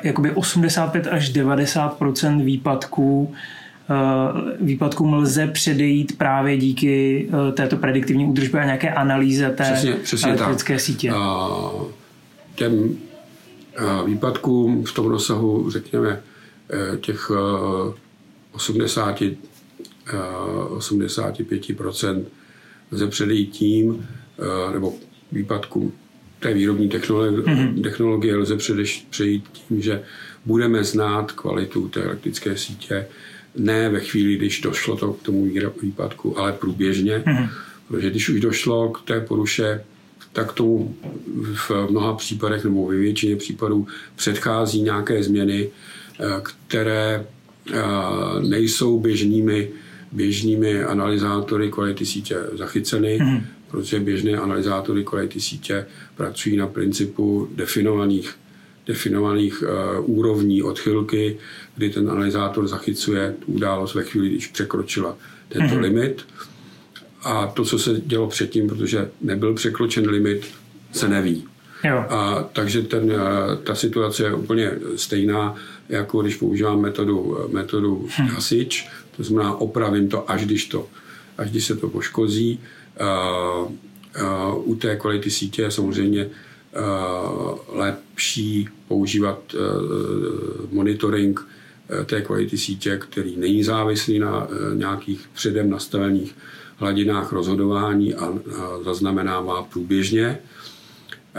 jakoby 0.02 0.30
85 0.30 1.06
až 1.06 1.32
90% 1.32 2.44
výpadků 2.44 3.34
eh, 3.90 3.94
výpadkům 4.60 5.14
lze 5.14 5.46
předejít 5.46 6.18
právě 6.18 6.56
díky 6.56 7.28
eh, 7.28 7.52
této 7.52 7.76
prediktivní 7.76 8.26
údržbě 8.26 8.60
a 8.60 8.64
nějaké 8.64 8.90
analýze 8.90 9.50
té 9.50 9.64
přesně, 9.64 9.92
přesně 9.92 10.32
elektrické 10.32 10.74
tak. 10.74 10.80
sítě. 10.80 11.10
A 11.10 11.48
těm 12.54 12.96
výpadkům 14.06 14.84
v 14.84 14.92
tom 14.92 15.06
rozsahu, 15.06 15.70
řekněme, 15.70 16.22
eh, 16.70 16.96
těch 16.96 17.30
80, 18.52 19.22
85 20.68 21.60
lze 22.92 23.06
předejít 23.06 23.50
tím, 23.50 24.08
eh, 24.38 24.72
nebo 24.72 24.94
výpadku 25.32 25.92
té 26.40 26.54
výrobní 26.54 26.88
technologie, 26.88 27.40
mm-hmm. 27.40 27.82
technologie 27.82 28.36
lze 28.36 28.56
přejít 29.10 29.44
tím, 29.52 29.82
že 29.82 30.02
budeme 30.46 30.84
znát 30.84 31.32
kvalitu 31.32 31.88
té 31.88 32.02
elektrické 32.02 32.56
sítě 32.56 33.06
ne 33.56 33.88
ve 33.88 34.00
chvíli, 34.00 34.36
když 34.36 34.60
došlo 34.60 34.96
to 34.96 35.12
k 35.12 35.22
tomu 35.22 35.48
výpadku, 35.82 36.38
ale 36.38 36.52
průběžně. 36.52 37.18
Mm-hmm. 37.18 37.48
Protože 37.88 38.10
když 38.10 38.28
už 38.28 38.40
došlo 38.40 38.90
k 38.90 39.02
té 39.02 39.20
poruše, 39.20 39.84
tak 40.32 40.52
tomu 40.52 40.96
v 41.54 41.70
mnoha 41.90 42.14
případech 42.14 42.64
nebo 42.64 42.86
ve 42.86 42.96
většině 42.96 43.36
případů 43.36 43.86
předchází 44.16 44.82
nějaké 44.82 45.22
změny, 45.22 45.70
eh, 46.20 46.24
které 46.42 47.26
eh, 47.70 47.80
nejsou 48.40 49.00
běžnými 49.00 49.68
běžnými 50.12 50.84
analyzátory 50.84 51.70
kvality 51.70 52.06
sítě 52.06 52.36
zachyceny, 52.52 53.18
mm-hmm. 53.18 53.42
protože 53.70 54.00
běžné 54.00 54.32
analyzátory 54.32 55.04
kvality 55.04 55.40
sítě 55.40 55.86
pracují 56.16 56.56
na 56.56 56.66
principu 56.66 57.48
definovaných, 57.54 58.34
definovaných 58.86 59.62
uh, 59.62 60.18
úrovní 60.18 60.62
odchylky, 60.62 61.38
kdy 61.76 61.90
ten 61.90 62.10
analyzátor 62.10 62.68
zachycuje 62.68 63.34
tu 63.38 63.52
událost 63.52 63.94
ve 63.94 64.02
chvíli, 64.02 64.28
když 64.28 64.46
překročila 64.46 65.16
tento 65.48 65.74
mm-hmm. 65.74 65.80
limit. 65.80 66.24
A 67.22 67.46
to, 67.46 67.64
co 67.64 67.78
se 67.78 68.00
dělo 68.06 68.28
předtím, 68.28 68.68
protože 68.68 69.10
nebyl 69.20 69.54
překročen 69.54 70.10
limit, 70.10 70.46
se 70.92 71.08
neví. 71.08 71.44
Jo. 71.84 72.04
A, 72.08 72.48
takže 72.52 72.82
ten, 72.82 73.12
eh, 73.12 73.56
ta 73.56 73.74
situace 73.74 74.22
je 74.22 74.34
úplně 74.34 74.70
stejná, 74.96 75.54
jako 75.88 76.22
když 76.22 76.36
používám 76.36 76.80
metodu, 76.80 77.38
metodu 77.52 78.08
hm. 78.18 78.26
hasič, 78.26 78.88
to 79.16 79.22
znamená, 79.22 79.54
opravím 79.54 80.08
to, 80.08 80.30
až 80.30 80.46
když, 80.46 80.64
to, 80.64 80.88
až 81.38 81.50
když 81.50 81.64
se 81.64 81.76
to 81.76 81.88
poškozí. 81.88 82.60
Uh, 83.00 83.72
uh, 84.22 84.70
u 84.70 84.74
té 84.74 84.96
kvality 84.96 85.30
sítě 85.30 85.62
je 85.62 85.70
samozřejmě 85.70 86.26
uh, 86.26 87.58
lepší 87.68 88.68
používat 88.88 89.54
uh, 89.54 89.60
monitoring 90.72 91.40
uh, 91.40 92.04
té 92.04 92.20
kvality 92.20 92.58
sítě, 92.58 92.98
který 92.98 93.36
není 93.36 93.62
závislý 93.62 94.18
na 94.18 94.44
uh, 94.44 94.54
nějakých 94.74 95.28
předem 95.34 95.70
nastavených 95.70 96.34
hladinách 96.82 97.32
rozhodování 97.32 98.14
a, 98.14 98.24
a 98.26 98.34
zaznamenává 98.84 99.62
průběžně, 99.62 100.38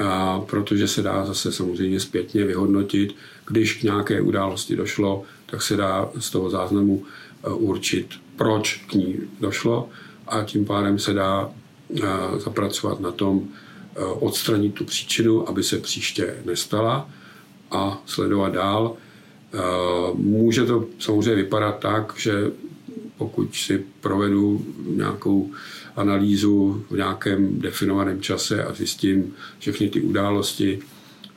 a 0.06 0.40
protože 0.40 0.88
se 0.88 1.02
dá 1.02 1.26
zase 1.26 1.52
samozřejmě 1.52 2.00
zpětně 2.00 2.46
vyhodnotit, 2.46 3.16
když 3.48 3.74
k 3.74 3.84
nějaké 3.84 4.22
události 4.22 4.76
došlo, 4.76 5.24
tak 5.46 5.62
se 5.62 5.78
dá 5.78 6.10
z 6.20 6.30
toho 6.30 6.50
záznamu 6.50 7.04
Eh, 7.44 7.50
určit, 7.50 8.08
proč 8.36 8.86
k 8.88 8.94
ní 8.94 9.16
došlo 9.40 9.90
a 10.28 10.44
tím 10.44 10.66
pádem 10.66 11.00
se 11.00 11.14
dá 11.14 11.50
eh, 11.50 12.02
zapracovat 12.40 13.00
na 13.00 13.12
tom, 13.12 13.42
eh, 13.96 14.00
odstranit 14.00 14.74
tu 14.74 14.86
příčinu, 14.86 15.50
aby 15.50 15.64
se 15.64 15.78
příště 15.78 16.36
nestala 16.46 17.10
a 17.72 18.02
sledovat 18.06 18.54
dál. 18.54 18.96
Může 20.14 20.66
to 20.66 20.86
samozřejmě 21.00 21.36
vypadat 21.36 21.80
tak, 21.80 22.14
že 22.18 22.52
pokud 23.24 23.56
si 23.56 23.84
provedu 24.02 24.66
nějakou 24.86 25.52
analýzu 25.96 26.86
v 26.90 26.96
nějakém 26.96 27.60
definovaném 27.60 28.22
čase 28.22 28.64
a 28.64 28.74
zjistím 28.74 29.34
všechny 29.60 29.90
ty 29.90 30.02
události 30.02 30.80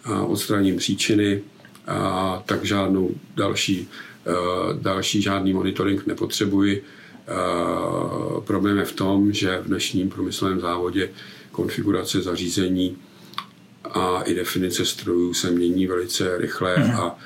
a 0.04 0.22
odstraním 0.22 0.76
příčiny, 0.76 1.42
a 1.86 2.42
tak 2.46 2.64
žádnou 2.64 3.10
další 3.36 3.88
Eh, 4.26 4.78
další 4.80 5.22
žádný 5.22 5.52
monitoring 5.52 6.06
nepotřebuji. 6.06 6.82
Eh, 7.28 8.40
problém 8.40 8.78
je 8.78 8.84
v 8.84 8.92
tom, 8.92 9.32
že 9.32 9.60
v 9.62 9.66
dnešním 9.66 10.10
průmyslovém 10.10 10.60
závodě 10.60 11.10
konfigurace 11.52 12.22
zařízení 12.22 12.96
a 13.84 14.22
i 14.22 14.34
definice 14.34 14.84
strojů 14.84 15.34
se 15.34 15.50
mění 15.50 15.86
velice 15.86 16.38
rychle 16.38 16.76
mm. 16.76 16.90
a 16.90 17.18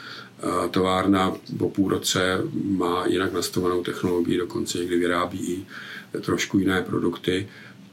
továrna 0.70 1.32
po 1.58 1.70
půl 1.70 1.90
roce 1.90 2.40
má 2.64 3.06
jinak 3.06 3.32
nastavenou 3.32 3.82
technologii, 3.82 4.38
dokonce 4.38 4.78
někdy 4.78 4.98
vyrábí 4.98 5.38
i 5.38 5.66
trošku 6.20 6.58
jiné 6.58 6.82
produkty, 6.82 7.48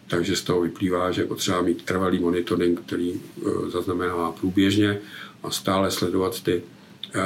takže 0.08 0.36
z 0.36 0.42
toho 0.42 0.62
vyplývá, 0.62 1.12
že 1.12 1.22
je 1.22 1.26
potřeba 1.26 1.62
mít 1.62 1.86
trvalý 1.86 2.20
monitoring, 2.20 2.82
který 2.82 3.14
e, 3.14 3.70
zaznamenává 3.70 4.32
průběžně 4.32 5.00
a 5.44 5.52
stále 5.52 5.92
sledovat 5.92 6.42
ty 6.42 6.64
e, 7.14 7.22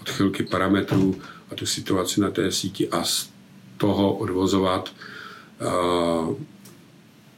odchylky 0.00 0.42
parametrů 0.42 1.20
a 1.50 1.54
tu 1.54 1.66
situaci 1.66 2.20
na 2.20 2.30
té 2.30 2.52
síti 2.52 2.88
a 2.88 3.04
z 3.04 3.30
toho 3.76 4.14
odvozovat 4.14 4.92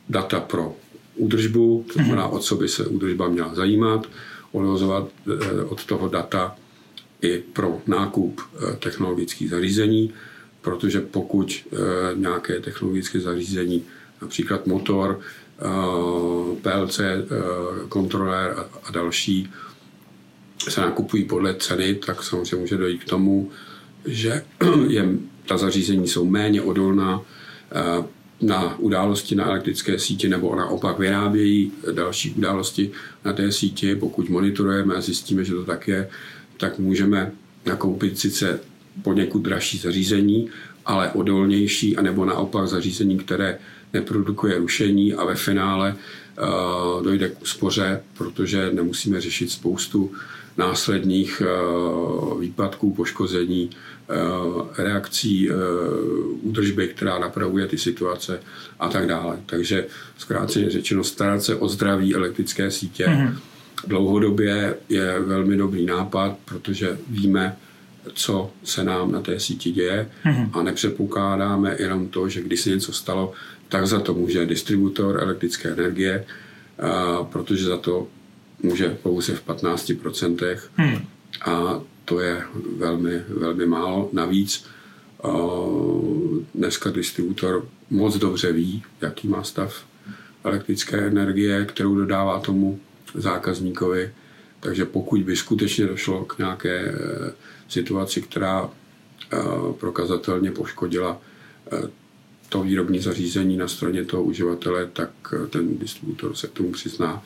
data 0.09 0.41
pro 0.41 0.77
údržbu, 1.17 1.87
to 1.87 1.93
znamená, 1.93 2.27
o 2.29 2.39
co 2.39 2.57
by 2.57 2.69
se 2.69 2.87
údržba 2.87 3.29
měla 3.29 3.55
zajímat, 3.55 4.07
odvozovat 4.53 5.09
od 5.69 5.85
toho 5.85 6.09
data 6.09 6.57
i 7.23 7.39
pro 7.53 7.83
nákup 7.87 8.41
technologických 8.79 9.51
zařízení, 9.51 10.13
protože 10.61 11.01
pokud 11.01 11.67
nějaké 12.15 12.61
technologické 12.61 13.21
zařízení 13.21 13.85
například 14.23 14.67
motor, 14.67 15.21
eh, 15.21 15.65
PLC, 16.63 17.01
eh, 17.01 17.27
kontroler 17.89 18.57
a 18.85 18.91
další 18.91 19.51
se 20.69 20.81
nakupují 20.81 21.25
podle 21.25 21.55
ceny, 21.55 21.95
tak 21.95 22.23
samozřejmě 22.23 22.57
může 22.57 22.77
dojít 22.77 23.05
k 23.05 23.09
tomu, 23.09 23.51
že 24.05 24.43
je, 24.89 25.09
ta 25.47 25.57
zařízení 25.57 26.09
jsou 26.09 26.25
méně 26.25 26.63
odolná 26.63 27.23
eh, 27.73 28.05
na 28.41 28.79
události 28.79 29.35
na 29.35 29.45
elektrické 29.45 29.99
síti 29.99 30.29
nebo 30.29 30.57
naopak 30.57 30.99
vyrábějí 30.99 31.73
další 31.93 32.31
události 32.31 32.91
na 33.25 33.33
té 33.33 33.53
síti. 33.53 33.97
Pokud 33.97 34.29
monitorujeme 34.29 34.95
a 34.95 35.01
zjistíme, 35.01 35.45
že 35.45 35.53
to 35.53 35.65
tak 35.65 35.89
je, 35.89 36.09
tak 36.57 36.79
můžeme 36.79 37.33
nakoupit 37.67 38.19
sice 38.19 38.61
poněkud 39.03 39.39
dražší 39.39 39.79
zařízení, 39.79 40.51
ale 40.87 41.11
odolnější, 41.11 41.97
anebo 41.97 42.25
naopak 42.25 42.69
zařízení, 42.69 43.19
které 43.19 43.59
neprodukuje 43.93 44.59
rušení 44.59 45.15
a 45.15 45.25
ve 45.25 45.35
finále 45.35 45.95
uh, 45.95 47.05
dojde 47.05 47.29
k 47.29 47.43
úspoře, 47.43 48.03
protože 48.19 48.71
nemusíme 48.73 49.21
řešit 49.21 49.51
spoustu 49.51 50.13
následných 50.57 51.43
uh, 51.43 52.41
výpadků, 52.41 52.95
poškození, 52.95 53.71
uh, 53.71 54.67
reakcí 54.79 55.49
údržby, 56.43 56.89
která 56.89 57.19
napravuje 57.19 57.67
ty 57.67 57.79
situace 57.79 58.41
a 58.81 58.89
tak 58.89 59.07
dále. 59.07 59.39
Takže 59.47 59.87
zkráceně 60.19 60.71
řečeno, 60.71 61.05
starat 61.05 61.43
se 61.43 61.57
o 61.57 61.69
zdraví 61.69 62.15
elektrické 62.15 62.71
sítě 62.71 63.07
mm-hmm. 63.07 63.37
Dlouhodobě 63.87 64.77
je 64.89 65.21
velmi 65.21 65.57
dobrý 65.57 65.87
nápad, 65.87 66.37
protože 66.45 66.99
víme, 67.09 67.57
co 68.15 68.51
se 68.65 68.85
nám 68.85 69.13
na 69.13 69.21
té 69.21 69.41
síti 69.41 69.71
děje 69.71 70.11
mm-hmm. 70.25 70.51
a 70.53 70.63
nepředpokládáme 70.63 71.77
jenom 71.79 72.09
to, 72.09 72.29
že 72.29 72.43
když 72.43 72.61
se 72.61 72.71
něco 72.71 72.93
stalo, 72.93 73.33
tak 73.69 73.87
za 73.87 74.01
to 74.01 74.15
může 74.15 74.47
distributor 74.47 75.23
elektrické 75.23 75.69
energie, 75.69 76.25
a 76.79 77.25
protože 77.25 77.65
za 77.65 77.77
to 77.77 78.09
může 78.63 78.99
pouze 79.03 79.35
v 79.35 79.47
15%. 79.47 80.59
Hmm. 80.77 80.97
A 81.45 81.81
to 82.05 82.21
je 82.21 82.43
velmi, 82.77 83.23
velmi 83.29 83.67
málo. 83.67 84.11
Navíc 84.13 84.65
dneska 86.55 86.91
distributor 86.91 87.69
moc 87.91 88.17
dobře 88.17 88.53
ví, 88.53 88.83
jaký 89.01 89.29
má 89.29 89.43
stav 89.43 89.85
elektrické 90.45 91.07
energie, 91.07 91.65
kterou 91.65 91.95
dodává 91.95 92.41
tomu 92.41 92.81
zákazníkovi. 93.15 94.15
Takže 94.61 94.85
pokud 94.85 95.23
by 95.23 95.37
skutečně 95.37 95.87
došlo 95.87 96.25
k 96.25 96.39
nějaké 96.39 96.79
e, 96.79 96.95
situaci, 97.69 98.23
která 98.23 98.71
e, 99.33 99.39
prokazatelně 99.73 100.51
poškodila 100.51 101.21
e, 101.73 102.03
to 102.53 102.63
výrobní 102.63 102.99
zařízení 102.99 103.57
na 103.57 103.69
straně 103.69 104.05
toho 104.05 104.23
uživatele, 104.23 104.89
tak 104.93 105.11
eh, 105.33 105.47
ten 105.47 105.79
distributor 105.79 106.35
se 106.35 106.47
k 106.47 106.51
tomu 106.51 106.73
přizná. 106.73 107.25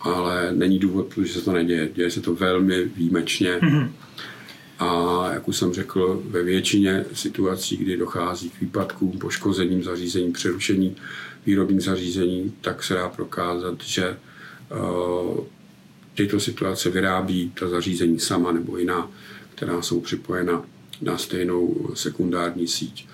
Ale 0.00 0.52
není 0.52 0.78
důvod, 0.78 1.06
protože 1.06 1.32
se 1.32 1.40
to 1.40 1.52
neděje. 1.52 1.88
Děje 1.94 2.10
se 2.10 2.20
to 2.20 2.34
velmi 2.34 2.84
výjimečně. 2.84 3.58
Mm-hmm. 3.58 3.90
A 4.78 4.88
jak 5.32 5.48
už 5.48 5.56
jsem 5.56 5.72
řekl, 5.72 6.22
ve 6.26 6.42
většině 6.42 7.04
situací, 7.12 7.76
kdy 7.76 7.96
dochází 7.96 8.50
k 8.50 8.60
výpadkům, 8.60 9.18
poškozením 9.18 9.82
zařízení, 9.82 10.32
přerušení 10.32 10.96
výrobních 11.46 11.82
zařízení, 11.82 12.52
tak 12.60 12.82
se 12.82 12.94
dá 12.94 13.08
prokázat, 13.08 13.82
že 13.84 14.16
tyto 16.14 16.40
situace 16.40 16.90
vyrábí 16.90 17.52
ta 17.60 17.68
zařízení 17.68 18.20
sama 18.20 18.52
nebo 18.52 18.76
jiná, 18.78 19.10
která 19.54 19.82
jsou 19.82 20.00
připojena 20.00 20.62
na 21.02 21.18
stejnou 21.18 21.90
sekundární 21.94 22.68
síť 22.68 23.06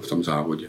v 0.00 0.08
tom 0.08 0.24
závodě. 0.24 0.68